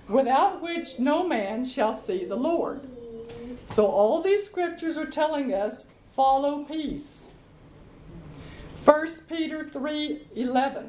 [0.09, 2.89] without which no man shall see the Lord.
[3.67, 7.30] So all these scriptures are telling us follow peace.
[8.85, 10.89] 1 Peter 3:11.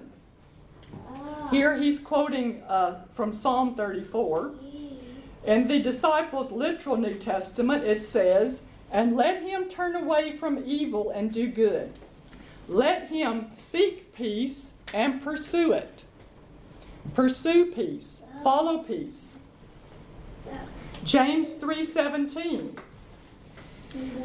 [0.93, 1.49] Ah.
[1.51, 4.49] Here he's quoting uh, from Psalm 34.
[4.49, 4.97] Mm.
[5.45, 11.09] In the disciples' literal New Testament, it says, And let him turn away from evil
[11.09, 11.93] and do good.
[12.67, 16.03] Let him seek peace and pursue it.
[17.13, 18.21] Pursue peace.
[18.23, 18.43] Ah.
[18.43, 19.37] Follow peace.
[21.03, 22.77] James 3:17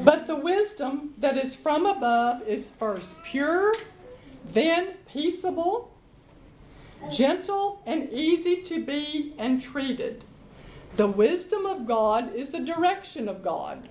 [0.05, 3.75] But the wisdom that is from above is first pure,
[4.53, 5.93] then peaceable,
[7.11, 10.25] gentle and easy to be entreated.
[10.97, 13.89] The wisdom of God is the direction of God.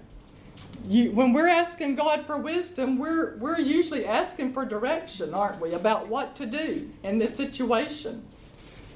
[0.88, 5.74] You, when we're asking God for wisdom, we're, we're usually asking for direction, aren't we,
[5.74, 8.24] about what to do in this situation.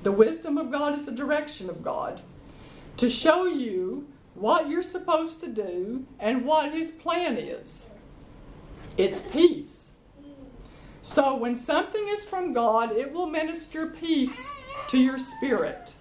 [0.03, 2.21] The wisdom of God is the direction of God
[2.97, 4.07] to show you
[4.39, 7.89] what you're supposed to do and what His plan is.
[8.97, 9.91] It's peace.
[11.01, 14.51] So when something is from God, it will minister peace
[14.89, 15.93] to your spirit.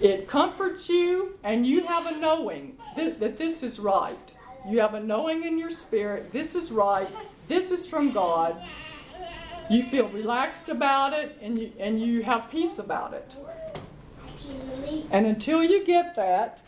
[0.00, 4.32] It comforts you, and you have a knowing that, that this is right.
[4.68, 7.08] You have a knowing in your spirit this is right,
[7.48, 8.62] this is from God.
[9.68, 13.32] You feel relaxed about it, and you, and you have peace about it.
[15.10, 16.60] And until you get that,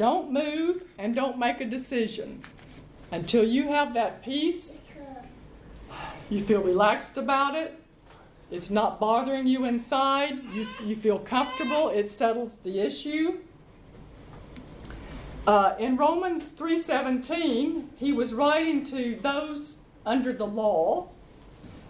[0.00, 2.42] don't move and don't make a decision.
[3.12, 4.78] Until you have that peace,
[6.30, 7.78] you feel relaxed about it,
[8.50, 10.42] it's not bothering you inside.
[10.54, 11.90] You, you feel comfortable.
[11.90, 13.40] It settles the issue.
[15.46, 21.08] Uh, in Romans 3:17, he was writing to those under the law,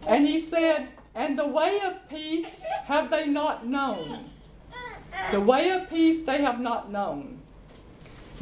[0.05, 4.25] and he said, "And the way of peace have they not known?
[5.31, 7.40] The way of peace they have not known.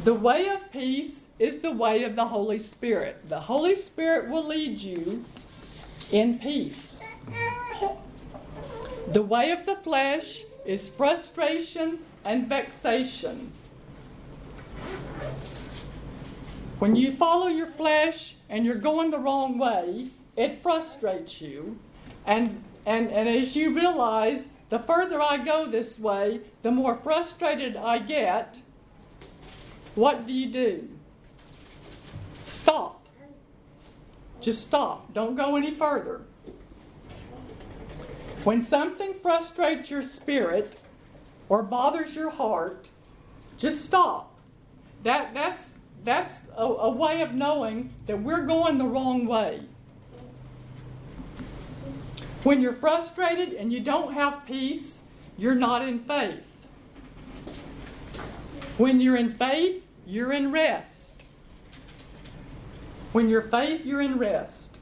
[0.03, 3.27] The way of peace is the way of the Holy Spirit.
[3.27, 5.25] The Holy Spirit will lead you
[6.11, 7.03] in peace."
[9.11, 13.51] The way of the flesh is frustration and vexation.
[16.77, 21.77] When you follow your flesh and you're going the wrong way, it frustrates you.
[22.25, 27.75] And, and, and as you realize, the further I go this way, the more frustrated
[27.75, 28.61] I get.
[29.95, 30.87] What do you do?
[32.43, 33.05] Stop.
[34.41, 35.13] Just stop.
[35.13, 36.21] Don't go any further.
[38.43, 40.77] When something frustrates your spirit
[41.49, 42.87] or bothers your heart,
[43.57, 44.33] just stop.
[45.03, 49.61] That, that's that's a, a way of knowing that we're going the wrong way.
[52.43, 55.01] When you're frustrated and you don't have peace,
[55.37, 56.48] you're not in faith.
[58.79, 61.23] When you're in faith, you're in rest.
[63.11, 64.77] When you're faith, you're in rest.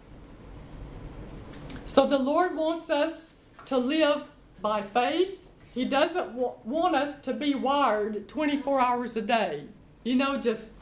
[1.88, 3.34] So the Lord wants us
[3.66, 4.28] to live
[4.62, 5.40] by faith.
[5.74, 9.66] He doesn't w- want us to be wired 24 hours a day.
[10.04, 10.74] You know, just.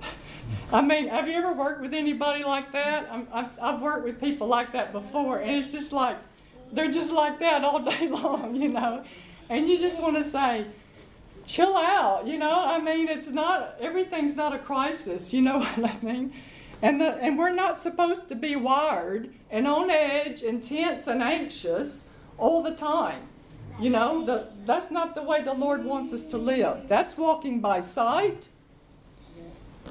[0.72, 3.06] I mean, have you ever worked with anybody like that?
[3.34, 6.16] I've, I've worked with people like that before, and it's just like,
[6.72, 9.04] they're just like that all day long, you know.
[9.50, 10.68] And you just want to say,
[11.50, 12.64] chill out, you know.
[12.64, 16.32] I mean, it's not, everything's not a crisis, you know what I mean?
[16.82, 21.22] And, the, and we're not supposed to be wired and on edge and tense and
[21.22, 22.06] anxious
[22.38, 23.22] all the time.
[23.78, 26.88] You know, the, that's not the way the Lord wants us to live.
[26.88, 28.48] That's walking by sight.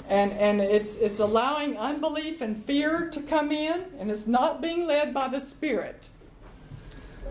[0.07, 4.87] And, and it's, it's allowing unbelief and fear to come in, and it's not being
[4.87, 6.07] led by the Spirit.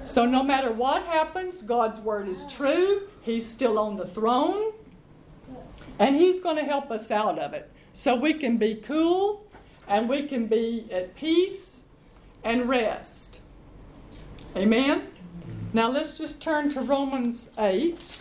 [0.05, 3.09] So, no matter what happens, God's Word is true.
[3.29, 4.73] He's still on the throne,
[5.99, 7.71] and He's going to help us out of it.
[7.93, 9.47] So we can be cool
[9.87, 11.83] and we can be at peace
[12.43, 13.41] and rest.
[14.57, 15.09] Amen?
[15.75, 18.19] Now let's just turn to Romans 8,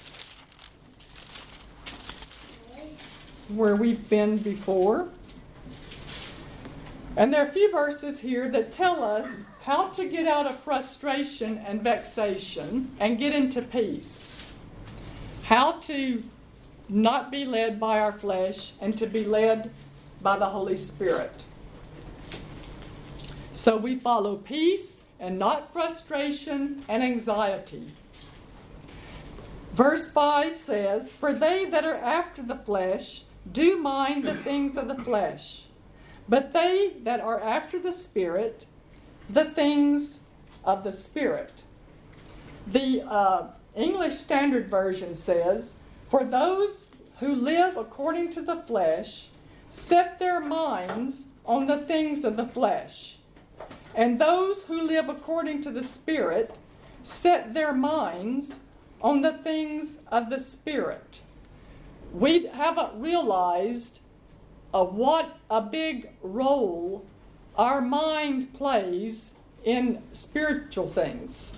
[3.47, 5.07] where we've been before.
[7.15, 10.59] And there are a few verses here that tell us how to get out of
[10.59, 14.36] frustration and vexation and get into peace.
[15.47, 16.23] How to
[16.89, 19.71] not be led by our flesh and to be led
[20.21, 21.43] by the Holy Spirit.
[23.53, 27.93] So we follow peace and not frustration and anxiety.
[29.71, 34.89] Verse 5 says, For they that are after the flesh do mind the things of
[34.89, 35.63] the flesh,
[36.27, 38.65] but they that are after the Spirit,
[39.29, 40.19] the things
[40.65, 41.63] of the Spirit.
[42.67, 43.47] The uh,
[43.77, 45.75] English Standard Version says,
[46.07, 46.85] For those
[47.19, 49.27] who live according to the flesh
[49.71, 53.17] set their minds on the things of the flesh
[53.97, 56.55] and those who live according to the Spirit
[57.01, 58.59] set their minds
[59.01, 61.19] on the things of the Spirit.
[62.13, 64.01] We haven't realized
[64.71, 67.05] uh, what a big role
[67.57, 71.56] our mind plays in spiritual things.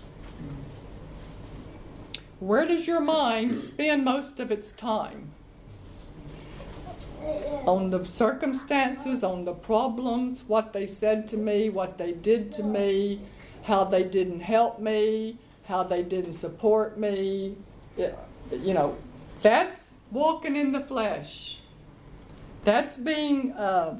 [2.40, 5.32] Where does your mind spend most of its time?
[7.66, 12.64] on the circumstances, on the problems, what they said to me, what they did to
[12.64, 13.22] me,
[13.64, 17.56] how they didn't help me, how they didn't support me.
[17.98, 18.98] You know,
[19.42, 21.60] that's walking in the flesh.
[22.64, 24.00] That's being uh,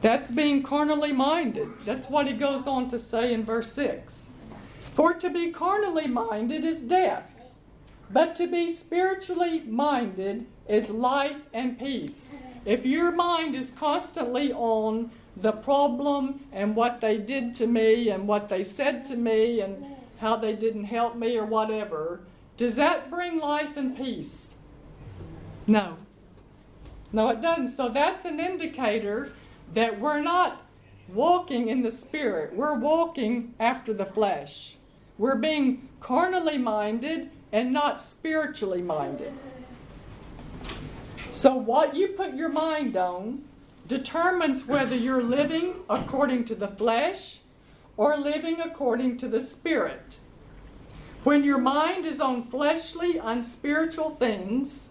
[0.00, 1.68] that's being carnally minded.
[1.84, 4.28] That's what he goes on to say in verse six.
[4.94, 7.34] For to be carnally minded is death,
[8.12, 12.30] but to be spiritually minded is life and peace.
[12.64, 18.28] If your mind is constantly on the problem and what they did to me and
[18.28, 19.84] what they said to me and
[20.20, 22.20] how they didn't help me or whatever,
[22.56, 24.54] does that bring life and peace?
[25.66, 25.96] No.
[27.12, 27.68] No, it doesn't.
[27.68, 29.32] So that's an indicator
[29.72, 30.62] that we're not
[31.08, 32.54] walking in the Spirit.
[32.54, 34.76] We're walking after the flesh.
[35.16, 39.32] We're being carnally minded and not spiritually minded.
[41.30, 43.44] So, what you put your mind on
[43.86, 47.38] determines whether you're living according to the flesh
[47.96, 50.18] or living according to the spirit.
[51.22, 54.90] When your mind is on fleshly, unspiritual things,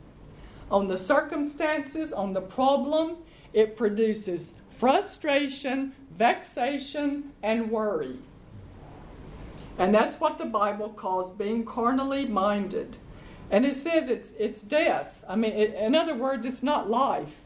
[0.71, 3.17] on the circumstances, on the problem,
[3.53, 8.17] it produces frustration, vexation, and worry.
[9.77, 12.97] And that's what the Bible calls being carnally minded.
[13.49, 15.23] And it says it's, it's death.
[15.27, 17.41] I mean, it, in other words, it's not life.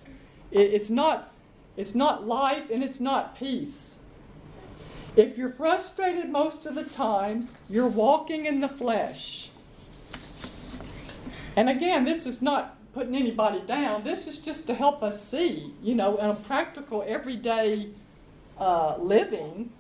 [0.52, 1.32] It, it's, not,
[1.76, 4.00] it's not life and it's not peace.
[5.16, 9.50] If you're frustrated most of the time, you're walking in the flesh.
[11.56, 14.04] And again, this is not putting anybody down.
[14.04, 17.90] This is just to help us see, you know, in a practical, everyday
[18.60, 19.72] uh, living,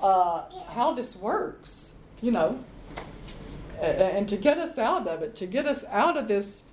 [0.00, 1.87] uh, how this works,
[2.20, 2.64] you know
[3.80, 6.64] and to get us out of it, to get us out of this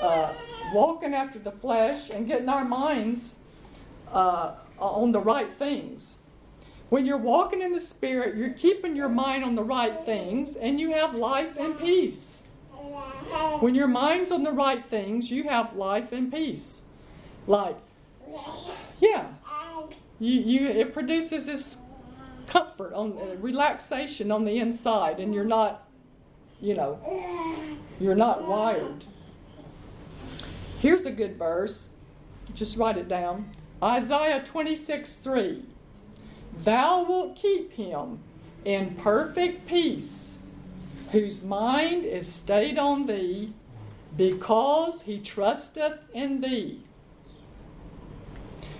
[0.00, 0.32] uh,
[0.72, 3.36] walking after the flesh and getting our minds
[4.10, 6.18] uh, on the right things.
[6.88, 10.80] When you're walking in the Spirit, you're keeping your mind on the right things and
[10.80, 12.42] you have life and peace.
[13.60, 16.82] When your mind's on the right things, you have life and peace.
[17.46, 17.76] Like,
[19.00, 19.26] yeah,
[20.20, 21.76] you, you it produces this
[22.46, 25.84] comfort on uh, relaxation on the inside, and you're not
[26.64, 26.98] you know,
[28.00, 29.04] you're not wired.
[30.80, 31.90] Here's a good verse.
[32.54, 33.50] Just write it down.
[33.82, 35.62] Isaiah 26 3.
[36.62, 38.20] Thou wilt keep him
[38.64, 40.38] in perfect peace,
[41.12, 43.52] whose mind is stayed on thee,
[44.16, 46.80] because he trusteth in thee.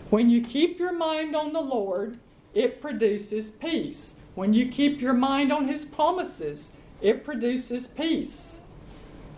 [0.09, 2.19] When you keep your mind on the Lord,
[2.55, 4.15] it produces peace.
[4.35, 8.61] When you keep your mind on his promises, it produces peace.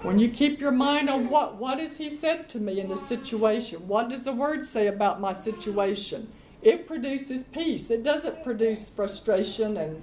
[0.03, 3.07] When you keep your mind on what what has he said to me in this
[3.07, 3.89] situation?
[3.89, 6.31] What does the word say about my situation?
[6.62, 7.91] It produces peace.
[7.91, 10.03] It doesn't produce frustration and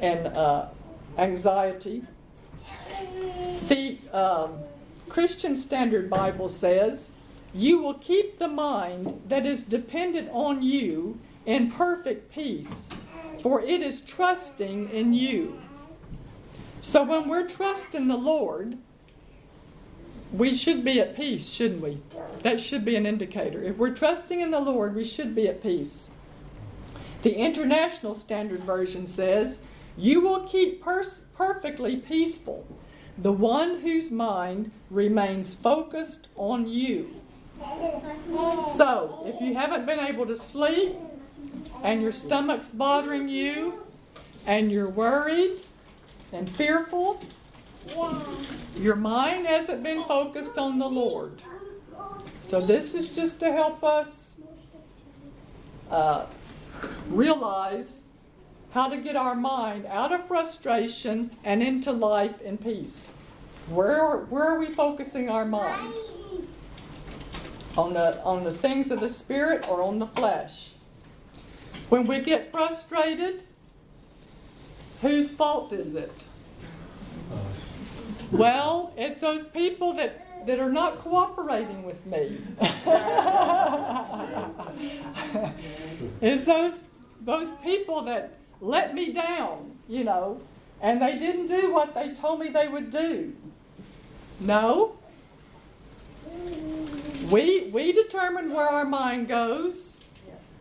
[0.00, 0.66] and uh,
[1.16, 2.04] anxiety.
[3.68, 4.58] The um,
[5.08, 7.10] Christian Standard Bible says,
[7.52, 12.90] You will keep the mind that is dependent on you in perfect peace,
[13.42, 15.60] for it is trusting in you.
[16.80, 18.76] So when we're trusting the Lord,
[20.32, 22.00] we should be at peace, shouldn't we?
[22.42, 23.62] That should be an indicator.
[23.62, 26.10] If we're trusting in the Lord, we should be at peace.
[27.22, 29.62] The International Standard Version says,
[29.96, 32.66] You will keep pers- perfectly peaceful
[33.16, 37.08] the one whose mind remains focused on you.
[38.76, 40.96] So, if you haven't been able to sleep
[41.84, 43.84] and your stomach's bothering you
[44.46, 45.60] and you're worried
[46.32, 47.22] and fearful,
[48.76, 51.42] your mind hasn't been focused on the Lord.
[52.42, 54.36] So, this is just to help us
[55.90, 56.26] uh,
[57.08, 58.04] realize
[58.72, 63.08] how to get our mind out of frustration and into life and peace.
[63.68, 65.94] Where, where are we focusing our mind?
[67.76, 70.73] On the, on the things of the Spirit or on the flesh?
[71.88, 73.44] When we get frustrated,
[75.02, 76.12] whose fault is it?
[78.30, 82.40] Well, it's those people that, that are not cooperating with me.
[86.20, 86.82] it's those,
[87.20, 90.40] those people that let me down, you know,
[90.80, 93.34] and they didn't do what they told me they would do.
[94.40, 94.96] No.
[97.30, 99.96] We, we determine where our mind goes.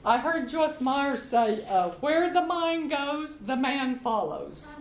[0.05, 4.73] I heard Joyce Meyer say, uh, where the mind goes, the man follows.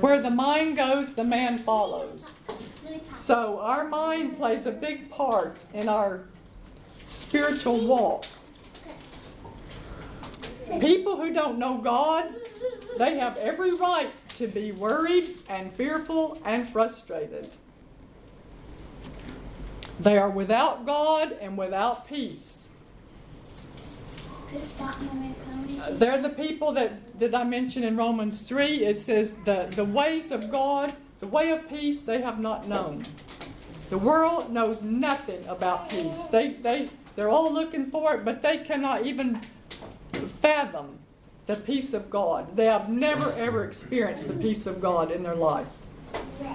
[0.00, 2.34] Where the mind goes, the man follows.
[3.10, 6.22] So our mind plays a big part in our
[7.10, 8.26] spiritual walk.
[10.78, 12.32] People who don't know God,
[12.98, 17.50] they have every right to be worried and fearful and frustrated.
[19.98, 22.67] They are without God and without peace.
[25.90, 28.84] They're the people that, that I mentioned in Romans 3.
[28.84, 33.04] It says, the, the ways of God, the way of peace, they have not known.
[33.90, 36.24] The world knows nothing about peace.
[36.24, 39.40] They, they, they're all looking for it, but they cannot even
[40.40, 40.98] fathom
[41.46, 42.54] the peace of God.
[42.54, 45.66] They have never ever experienced the peace of God in their life.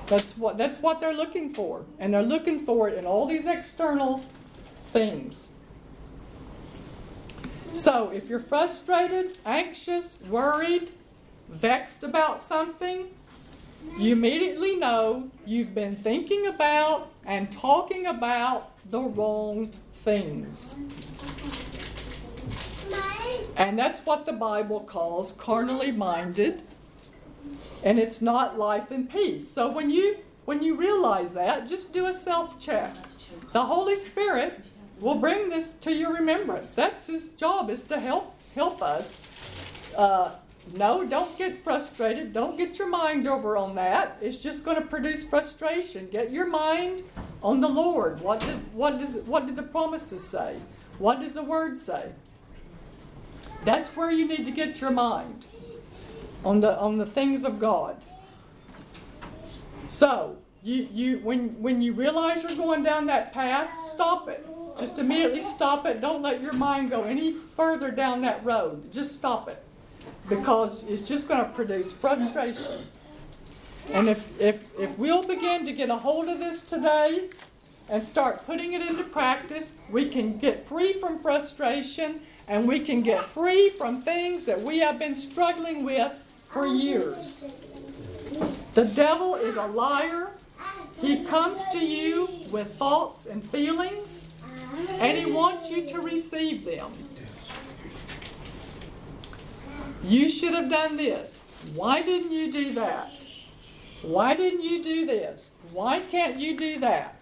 [0.06, 1.84] That's what that's what they're looking for.
[2.00, 4.24] And they're looking for it in all these external
[4.92, 5.50] things.
[7.74, 10.92] So, if you're frustrated, anxious, worried,
[11.50, 13.08] vexed about something,
[13.98, 19.72] you immediately know you've been thinking about and talking about the wrong
[20.04, 20.76] things.
[23.56, 26.62] And that's what the Bible calls carnally minded.
[27.84, 29.50] And it's not life and peace.
[29.50, 32.96] So when you when you realize that, just do a self check.
[33.52, 34.64] The Holy Spirit
[35.04, 36.72] will bring this to your remembrance.
[36.72, 39.28] That's his job is to help help us.
[39.96, 40.32] Uh,
[40.76, 42.32] no, don't get frustrated.
[42.32, 44.18] Don't get your mind over on that.
[44.22, 46.08] It's just going to produce frustration.
[46.10, 47.04] Get your mind
[47.42, 48.22] on the Lord.
[48.22, 50.58] What did what does what did the promises say?
[50.98, 52.14] What does the word say?
[53.66, 55.48] That's where you need to get your mind
[56.46, 57.98] on the on the things of God.
[59.86, 64.48] So you you when when you realize you're going down that path, stop it.
[64.84, 66.02] Just immediately stop it.
[66.02, 68.92] Don't let your mind go any further down that road.
[68.92, 69.64] Just stop it.
[70.28, 72.86] Because it's just going to produce frustration.
[73.94, 77.30] And if, if, if we'll begin to get a hold of this today
[77.88, 82.20] and start putting it into practice, we can get free from frustration
[82.50, 86.12] and we can get free from things that we have been struggling with
[86.50, 87.46] for years.
[88.74, 90.32] The devil is a liar.
[91.00, 94.32] He comes to you with thoughts and feelings,
[95.00, 96.92] and he wants you to receive them.
[100.04, 101.44] You should have done this.
[101.76, 103.12] Why didn't you do that?
[104.02, 105.52] Why didn't you do this?
[105.72, 107.16] Why can't you do that?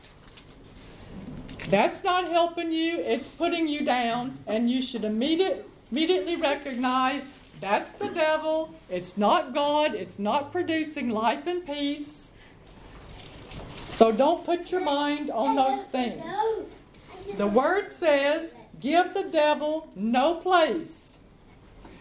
[1.70, 7.30] That's not helping you, it's putting you down, and you should immediate, immediately recognize
[7.62, 8.74] That's the devil.
[8.90, 9.94] It's not God.
[9.94, 12.32] It's not producing life and peace.
[13.88, 16.24] So don't put your mind on those things.
[17.38, 21.20] The word says, give the devil no place.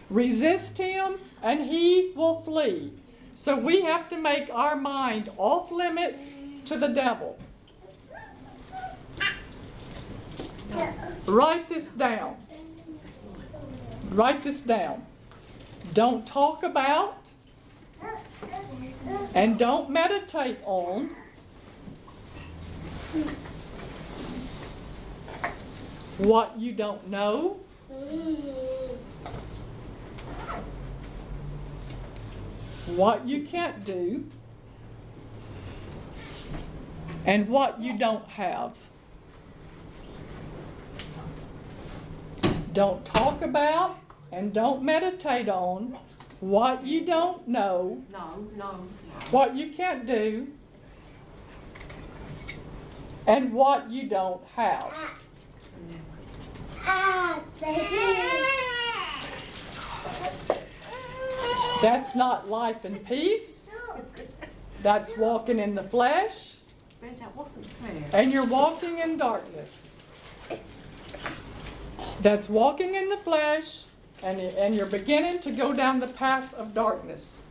[0.09, 2.93] Resist him, and he will flee.
[3.33, 7.39] So we have to make our mind off limits to the devil.
[11.25, 12.35] Write this down.
[14.09, 15.05] Write this down.
[15.93, 17.17] Don't talk about
[19.33, 21.09] and don't meditate on
[26.21, 27.57] what you don't know.
[32.95, 34.25] What you can't do,
[37.25, 38.73] and what you don't have.
[42.73, 43.97] Don't talk about
[44.31, 45.97] and don't meditate on
[46.39, 48.87] what you don't know, No, no,
[49.29, 50.47] what you can't do,
[53.27, 55.20] and what you don't have.
[61.81, 63.69] That's not life and peace.
[64.81, 66.55] That's walking in the flesh,
[66.99, 68.03] Brent, that wasn't fair.
[68.13, 69.99] and you're walking in darkness.
[72.21, 73.83] That's walking in the flesh,
[74.23, 77.43] and, and you're beginning to go down the path of darkness.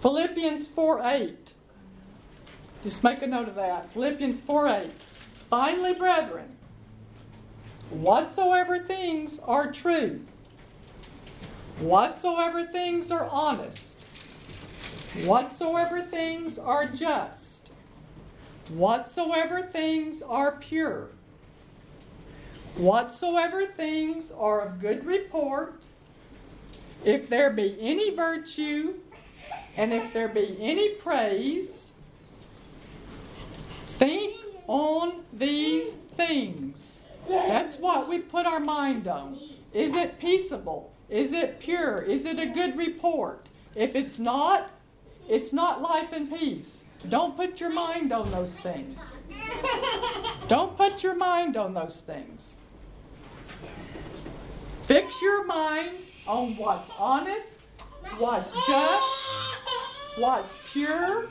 [0.00, 1.52] Philippians 4 8.
[2.82, 3.92] Just make a note of that.
[3.92, 4.90] Philippians 4 8.
[5.48, 6.56] Finally, brethren,
[7.92, 10.20] whatsoever things are true,
[11.78, 14.02] whatsoever things are honest,
[15.24, 17.70] whatsoever things are just,
[18.70, 21.10] whatsoever things are pure,
[22.76, 25.86] whatsoever things are of good report,
[27.04, 28.94] if there be any virtue,
[29.76, 31.92] and if there be any praise,
[33.98, 34.36] think
[34.66, 37.00] on these things.
[37.28, 39.38] That's what we put our mind on.
[39.72, 40.92] Is it peaceable?
[41.08, 42.02] Is it pure?
[42.02, 43.48] Is it a good report?
[43.74, 44.70] If it's not,
[45.28, 46.84] it's not life and peace.
[47.08, 49.22] Don't put your mind on those things.
[50.48, 52.56] Don't put your mind on those things.
[54.82, 57.60] Fix your mind on what's honest,
[58.18, 59.06] what's just,
[60.18, 61.28] what's pure,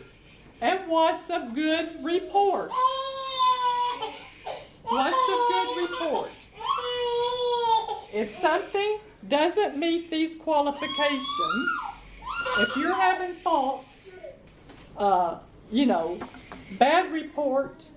[0.61, 2.71] and what's of good report.
[4.91, 6.31] What's of good report?
[8.13, 11.69] If something doesn't meet these qualifications,
[12.59, 14.11] if you're having thoughts,
[14.97, 15.37] uh,
[15.71, 16.19] you know,
[16.77, 17.87] bad report,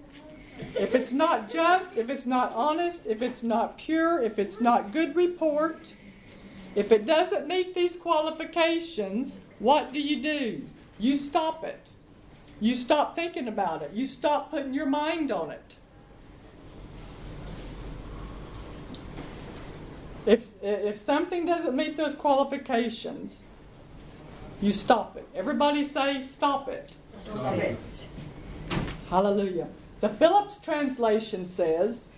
[0.76, 4.92] if it's not just, if it's not honest, if it's not pure, if it's not
[4.92, 5.94] good report,
[6.76, 10.62] if it doesn't meet these qualifications, what do you do?
[11.00, 11.80] You stop it.
[12.60, 13.90] You stop thinking about it.
[13.94, 15.74] You stop putting your mind on it.
[20.26, 23.42] If, if something doesn't meet those qualifications,
[24.60, 25.28] you stop it.
[25.34, 26.92] Everybody say, stop it.
[27.24, 28.06] Stop it.
[29.10, 29.68] Hallelujah.
[30.00, 32.08] The Phillips translation says,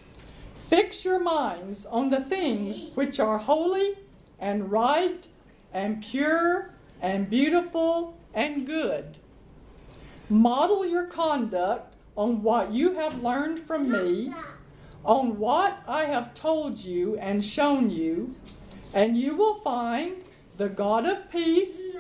[0.69, 3.99] Fix your minds on the things which are holy
[4.39, 5.27] and right
[5.73, 9.19] and pure and beautiful and good.
[10.29, 14.33] Model your conduct on what you have learned from me,
[15.07, 18.35] on what I have told you and shown you,
[18.93, 20.25] and you will find
[20.57, 21.93] the God of peace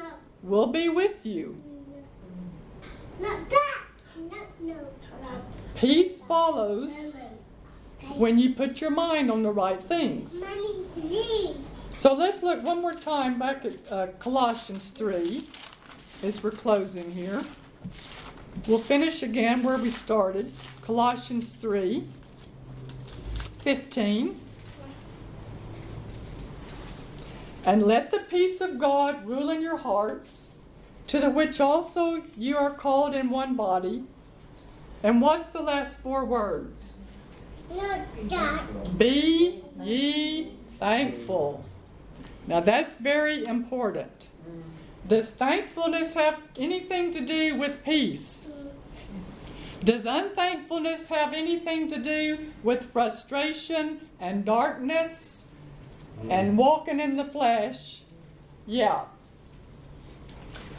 [0.42, 1.62] will be with you.
[5.76, 7.14] Peace follows
[8.16, 10.42] when you put your mind on the right things.
[11.92, 15.46] So let's look one more time back at uh, Colossians 3
[16.22, 17.44] as we're closing here.
[18.66, 20.52] We'll finish again where we started.
[20.82, 22.04] Colossians 3
[23.66, 24.40] 15.
[27.64, 30.50] And let the peace of God rule in your hearts,
[31.08, 34.04] to the which also you are called in one body.
[35.02, 36.98] And what's the last four words?
[38.96, 41.64] Be ye thankful.
[42.46, 44.28] Now that's very important.
[45.08, 48.46] Does thankfulness have anything to do with peace?
[49.86, 55.46] Does unthankfulness have anything to do with frustration and darkness
[56.28, 56.56] and hmm.
[56.56, 58.02] walking in the flesh?
[58.66, 59.02] Yeah.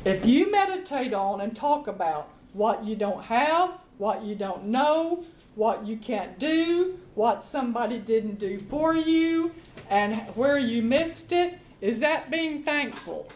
[0.03, 5.23] If you meditate on and talk about what you don't have, what you don't know,
[5.55, 9.53] what you can't do, what somebody didn't do for you,
[9.89, 13.29] and where you missed it, Is that being thankful?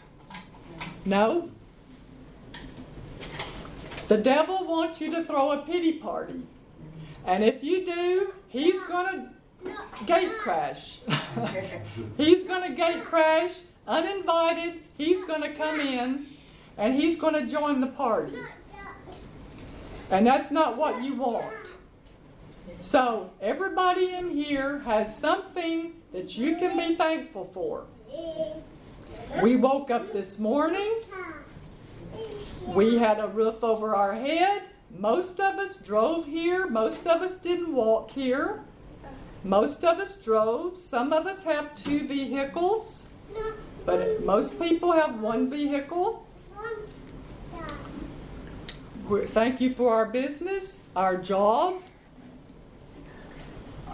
[1.05, 1.49] No.
[4.12, 6.41] The devil wants you to throw a pity party.
[7.26, 9.30] And if you do, he's going
[9.64, 10.97] to gate crash.
[12.18, 14.82] he's going to gate crash uninvited.
[14.97, 16.26] He's going to come in
[16.78, 18.36] and he's going to join the party.
[20.09, 21.76] And that's not what you want.
[22.82, 27.86] So, everybody in here has something that you can be thankful for.
[29.41, 30.95] We woke up this morning.
[32.68, 34.64] We had a roof over our head.
[34.97, 36.68] Most of us drove here.
[36.68, 38.64] Most of us didn't walk here.
[39.43, 40.78] Most of us drove.
[40.78, 43.07] Some of us have two vehicles.
[43.86, 46.28] But most people have one vehicle.
[49.28, 51.82] Thank you for our business, our job,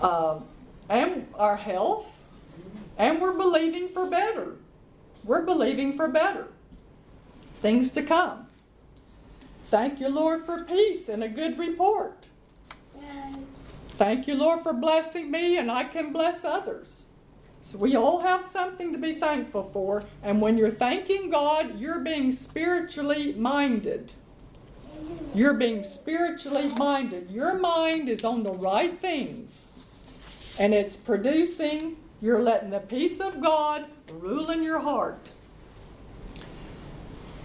[0.02, 0.40] uh,
[0.90, 2.06] and our health,
[2.98, 4.58] and we're believing for better.
[5.24, 6.48] We're believing for better.
[7.62, 8.48] Things to come.
[9.70, 12.30] Thank you, Lord, for peace and a good report.
[13.98, 17.08] Thank you, Lord, for blessing me, and I can bless others.
[17.64, 22.00] So we all have something to be thankful for, and when you're thanking God, you're
[22.00, 24.14] being spiritually minded.
[25.34, 27.30] You're being spiritually minded.
[27.30, 29.72] Your mind is on the right things,
[30.60, 35.32] and it's producing, you're letting the peace of God rule in your heart.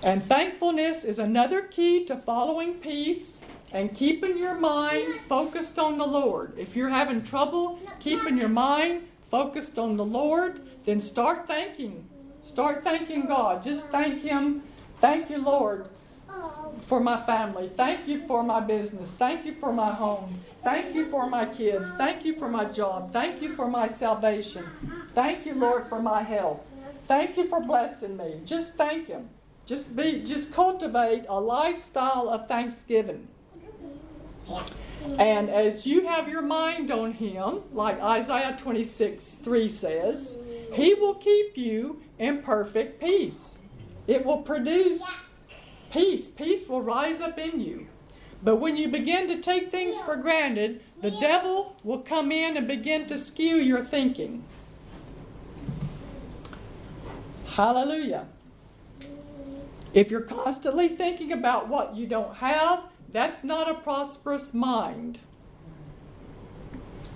[0.02, 3.42] And thankfulness is another key to following peace
[3.72, 6.58] and keeping your mind focused on the Lord.
[6.58, 12.04] If you're having trouble keeping your mind focused on the Lord, then start thanking.
[12.42, 13.62] Start thanking God.
[13.62, 14.64] Just thank Him.
[15.00, 15.88] Thank you, Lord,
[16.86, 17.70] for my family.
[17.76, 19.12] Thank you for my business.
[19.12, 20.40] Thank you for my home.
[20.64, 21.92] Thank you for my kids.
[21.92, 23.12] Thank you for my job.
[23.12, 24.66] Thank you for my salvation.
[25.14, 26.60] Thank you, Lord, for my health.
[27.06, 28.40] Thank you for blessing me.
[28.44, 29.28] Just thank Him.
[29.64, 33.28] Just be just cultivate a lifestyle of thanksgiving.
[35.18, 40.38] And as you have your mind on him, like Isaiah 26 3 says,
[40.72, 43.58] he will keep you in perfect peace.
[44.06, 45.02] It will produce
[45.90, 46.28] peace.
[46.28, 47.86] Peace will rise up in you.
[48.42, 52.66] But when you begin to take things for granted, the devil will come in and
[52.66, 54.44] begin to skew your thinking.
[57.46, 58.26] Hallelujah.
[59.94, 65.18] If you're constantly thinking about what you don't have, that's not a prosperous mind.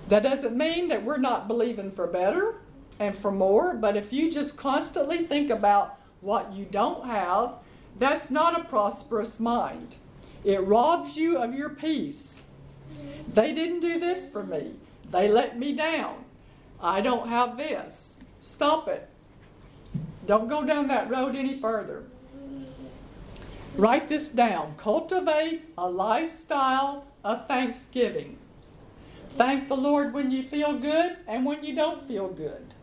[0.09, 2.55] That doesn't mean that we're not believing for better
[2.99, 7.55] and for more, but if you just constantly think about what you don't have,
[7.97, 9.95] that's not a prosperous mind.
[10.43, 12.43] It robs you of your peace.
[13.33, 14.73] They didn't do this for me.
[15.09, 16.25] They let me down.
[16.79, 18.17] I don't have this.
[18.39, 19.09] Stop it.
[20.25, 22.03] Don't go down that road any further.
[23.77, 24.73] Write this down.
[24.75, 28.39] Cultivate a lifestyle of thanksgiving.
[29.37, 32.73] Thank the Lord when you feel good and when you don't feel good.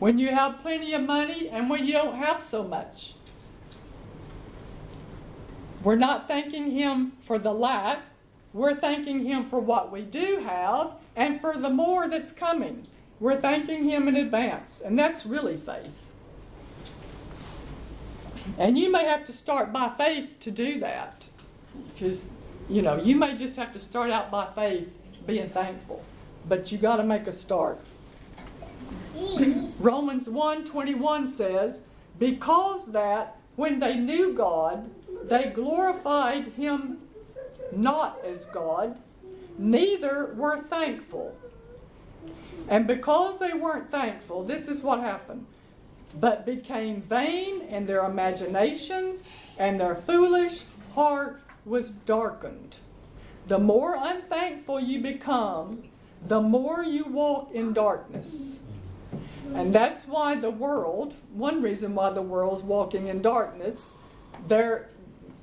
[0.00, 3.14] When you have plenty of money and when you don't have so much.
[5.84, 8.00] We're not thanking Him for the lack,
[8.52, 12.88] we're thanking Him for what we do have and for the more that's coming.
[13.20, 16.01] We're thanking Him in advance, and that's really faith.
[18.58, 21.26] And you may have to start by faith to do that.
[21.92, 22.30] Because,
[22.68, 24.92] you know, you may just have to start out by faith
[25.26, 26.02] being thankful.
[26.48, 27.78] But you got to make a start.
[29.78, 31.82] Romans 1:21 says,
[32.18, 34.90] "Because that when they knew God,
[35.24, 36.98] they glorified him
[37.70, 38.98] not as God,
[39.56, 41.36] neither were thankful."
[42.68, 45.46] And because they weren't thankful, this is what happened
[46.14, 52.76] but became vain in their imaginations, and their foolish heart was darkened.
[53.46, 55.84] The more unthankful you become,
[56.26, 58.60] the more you walk in darkness.
[59.54, 63.94] And that's why the world, one reason why the world's walking in darkness,
[64.48, 64.88] they're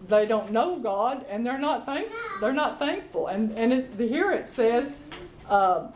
[0.07, 2.09] they don't know God and they're not thank
[2.39, 3.27] they're not thankful.
[3.27, 4.95] And and it, here it says,
[5.47, 5.87] uh,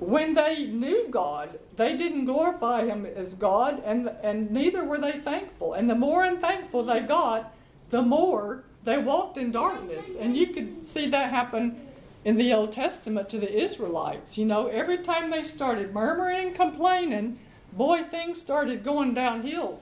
[0.00, 5.20] when they knew God, they didn't glorify Him as God, and, and neither were they
[5.20, 5.74] thankful.
[5.74, 7.54] And the more unthankful they got,
[7.90, 10.16] the more they walked in darkness.
[10.18, 11.86] And you could see that happen
[12.24, 14.38] in the Old Testament to the Israelites.
[14.38, 17.38] You know, every time they started murmuring and complaining,
[17.72, 19.80] boy, things started going downhill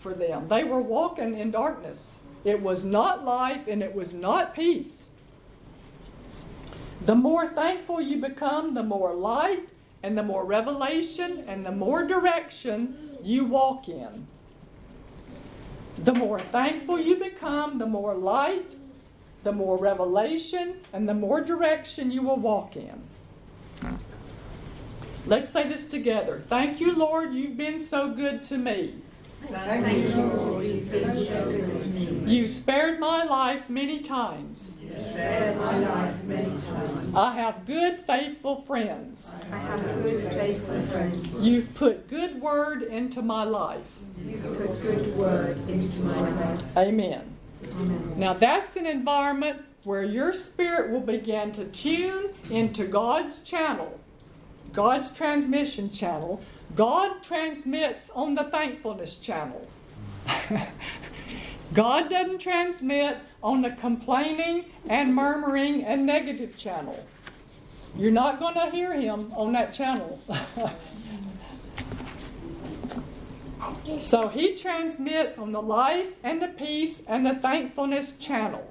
[0.00, 0.48] for them.
[0.48, 2.20] They were walking in darkness.
[2.44, 5.10] It was not life and it was not peace.
[7.04, 9.68] The more thankful you become, the more light
[10.02, 14.26] and the more revelation and the more direction you walk in.
[15.98, 18.76] The more thankful you become, the more light,
[19.42, 23.02] the more revelation, and the more direction you will walk in.
[25.26, 26.40] Let's say this together.
[26.48, 28.94] Thank you, Lord, you've been so good to me.
[29.48, 30.52] Thank you.
[32.26, 34.78] You spared my life many times.
[34.80, 37.14] You spared my life many times.
[37.14, 39.30] I have good, faithful friends.
[39.50, 41.42] I have good, faithful friends.
[41.42, 43.86] You've put good word into my life.
[44.24, 46.62] You've put good word into my life.
[46.76, 47.36] Amen.
[47.64, 48.14] Amen.
[48.16, 53.98] Now that's an environment where your spirit will begin to tune into God's channel,
[54.72, 56.40] God's transmission channel.
[56.74, 59.68] God transmits on the thankfulness channel.
[61.74, 67.04] God doesn't transmit on the complaining and murmuring and negative channel.
[67.96, 70.20] You're not going to hear him on that channel.
[73.98, 78.68] So he transmits on the life and the peace and the thankfulness channel.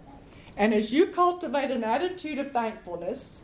[0.57, 3.40] And as you cultivate an attitude of thankfulness,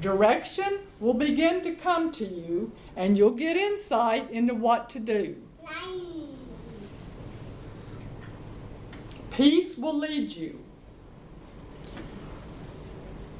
[0.00, 5.36] direction will begin to come to you and you'll get insight into what to do.
[9.30, 10.60] Peace will lead you.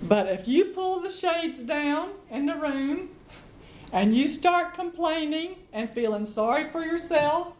[0.02, 3.10] But if you pull the shades down in the room
[3.92, 7.54] and you start complaining and feeling sorry for yourself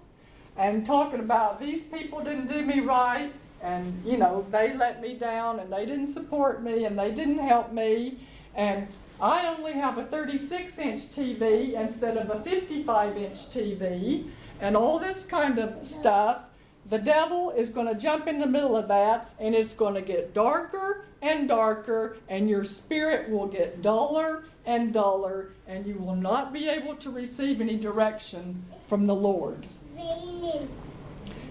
[0.56, 3.32] and talking about these people didn't do me right
[3.62, 7.38] and you know they let me down and they didn't support me and they didn't
[7.38, 8.18] help me
[8.54, 8.88] and
[9.20, 14.28] I only have a 36 inch TV instead of a 55 inch TV
[14.60, 16.42] and all this kind of stuff
[16.88, 20.00] the devil is going to jump in the middle of that and it's going to
[20.00, 26.16] get darker and darker and your spirit will get duller and duller, and you will
[26.16, 29.66] not be able to receive any direction from the Lord.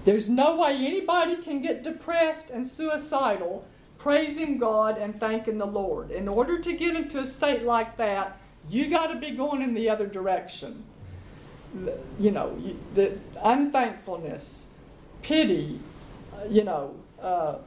[0.06, 3.66] There's no way anybody can get depressed and suicidal
[4.00, 6.10] praising God and thanking the Lord.
[6.10, 8.40] In order to get into a state like that,
[8.70, 10.84] you got to be going in the other direction.
[12.18, 12.60] You know,
[12.96, 14.68] the unthankfulness,
[15.22, 15.80] pity,
[16.50, 17.58] you know, uh,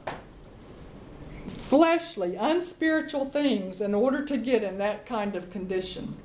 [1.47, 6.15] fleshly, unspiritual things in order to get in that kind of condition.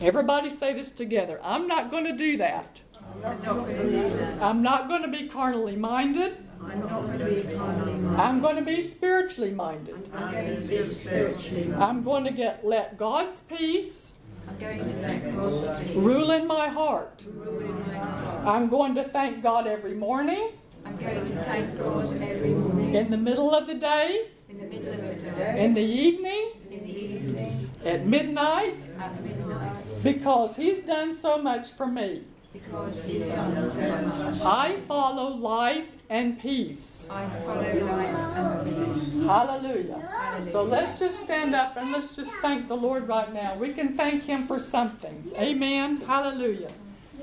[0.00, 1.38] Everybody say this together.
[1.44, 2.80] I'm not going to do that.
[3.06, 4.42] I'm not going to do that.
[4.42, 6.41] I'm not going to be carnally minded.
[6.64, 8.20] I'm not going to be carnally minded.
[8.20, 10.10] I'm going to be spiritually minded.
[10.14, 11.82] I'm going to be spiritually minded.
[11.82, 14.12] I'm going to get let God's peace
[14.48, 17.24] I'm going to let God's peace rule in my heart.
[17.26, 18.46] rule in my heart.
[18.46, 20.52] I'm going to thank God every morning,
[20.84, 24.66] I'm going to thank God every morning, in the middle of the day, in the
[24.66, 30.56] middle of the day, in the evening, in the evening, at midnight, at midnight, because
[30.56, 32.24] He's done so much for me.
[32.52, 34.40] Because He's done so much.
[34.42, 37.08] I follow life and peace.
[37.10, 39.22] I follow life and peace.
[39.24, 40.44] Hallelujah.
[40.50, 43.54] So let's just stand up and let's just thank the Lord right now.
[43.56, 45.32] We can thank Him for something.
[45.36, 45.96] Amen.
[45.96, 46.70] Hallelujah.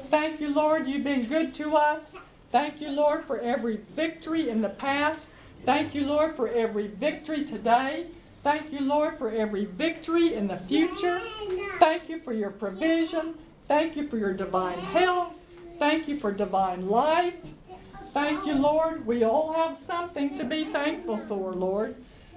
[0.10, 0.88] Thank you, Lord.
[0.88, 2.16] You've been good to us.
[2.52, 5.30] Thank you, Lord, for every victory in the past.
[5.66, 8.08] Thank you, Lord, for every victory today.
[8.42, 11.22] Thank you, Lord, for every victory in the future.
[11.78, 13.36] Thank you for your provision.
[13.70, 15.36] Thank you for your divine health.
[15.78, 17.36] Thank you for divine life.
[18.16, 19.06] Thank you, Lord.
[19.06, 21.96] We all have something to be thankful for, Lord.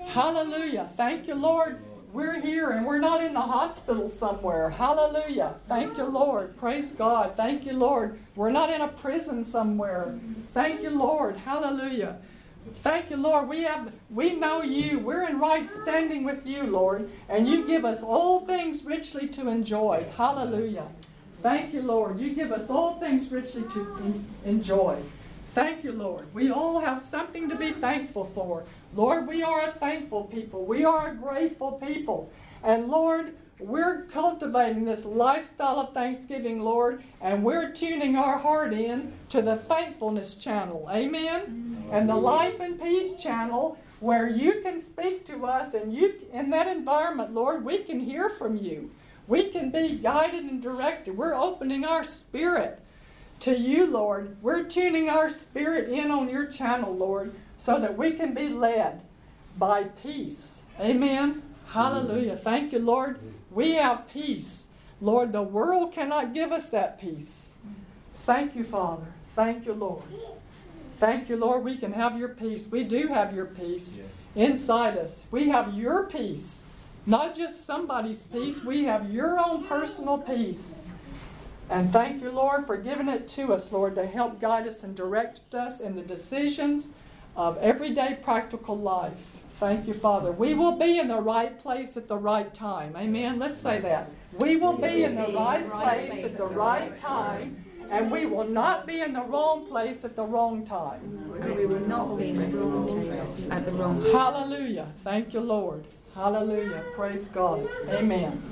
[0.09, 0.91] Hallelujah.
[0.95, 1.79] Thank you, Lord.
[2.13, 4.69] We're here and we're not in the hospital somewhere.
[4.69, 5.55] Hallelujah.
[5.69, 6.55] Thank you, Lord.
[6.59, 7.33] Praise God.
[7.35, 8.19] Thank you, Lord.
[8.37, 10.21] We're not in a prison somewhere.
[10.53, 11.39] Thank you, Lord.
[11.39, 12.19] Hallelujah.
[12.83, 13.49] Thank you, Lord.
[13.49, 14.99] We have we know you.
[14.99, 19.49] We're in right standing with you, Lord, and you give us all things richly to
[19.49, 20.07] enjoy.
[20.15, 20.89] Hallelujah.
[21.43, 22.21] Thank you, Lord.
[22.21, 25.03] You give us all things richly to enjoy.
[25.55, 26.33] Thank you, Lord.
[26.33, 28.65] We all have something to be thankful for.
[28.95, 30.65] Lord, we are a thankful people.
[30.65, 32.31] We are a grateful people.
[32.63, 39.13] And Lord, we're cultivating this lifestyle of thanksgiving, Lord, and we're tuning our heart in
[39.29, 40.89] to the thankfulness channel.
[40.91, 41.87] Amen.
[41.93, 46.51] And the life and peace channel where you can speak to us and you in
[46.51, 48.91] that environment, Lord, we can hear from you.
[49.27, 51.17] We can be guided and directed.
[51.17, 52.81] We're opening our spirit
[53.41, 54.37] to you, Lord.
[54.43, 59.03] We're tuning our spirit in on your channel, Lord, so that we can be led
[59.57, 60.63] by peace.
[60.81, 61.43] Amen.
[61.69, 62.37] Hallelujah.
[62.37, 63.19] Thank you, Lord.
[63.51, 64.67] We have peace.
[65.01, 67.51] Lord, the world cannot give us that peace.
[68.25, 69.07] Thank you, Father.
[69.35, 70.05] Thank you, Lord.
[70.99, 71.65] Thank you, Lord.
[71.65, 72.69] We can have your peace.
[72.71, 74.03] We do have your peace
[74.37, 75.27] inside us.
[75.31, 76.63] We have your peace
[77.07, 80.85] not just somebody's peace, we have your own personal peace.
[81.69, 84.95] And thank you, Lord, for giving it to us, Lord, to help guide us and
[84.95, 86.91] direct us in the decisions
[87.35, 89.19] of everyday practical life.
[89.59, 90.33] Thank you, Father.
[90.33, 92.95] We will be in the right place at the right time.
[92.97, 93.39] Amen.
[93.39, 94.11] Let's say that.
[94.39, 98.87] We will be in the right place at the right time, and we will not
[98.87, 101.33] be in the wrong place at the wrong time.
[101.41, 104.13] And we will not be in the wrong place at the wrong time.
[104.13, 104.93] Hallelujah.
[105.05, 105.87] Thank you, Lord.
[106.15, 106.83] Hallelujah.
[106.95, 107.67] Praise God.
[107.89, 108.43] Amen.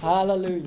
[0.00, 0.62] Hallelujah.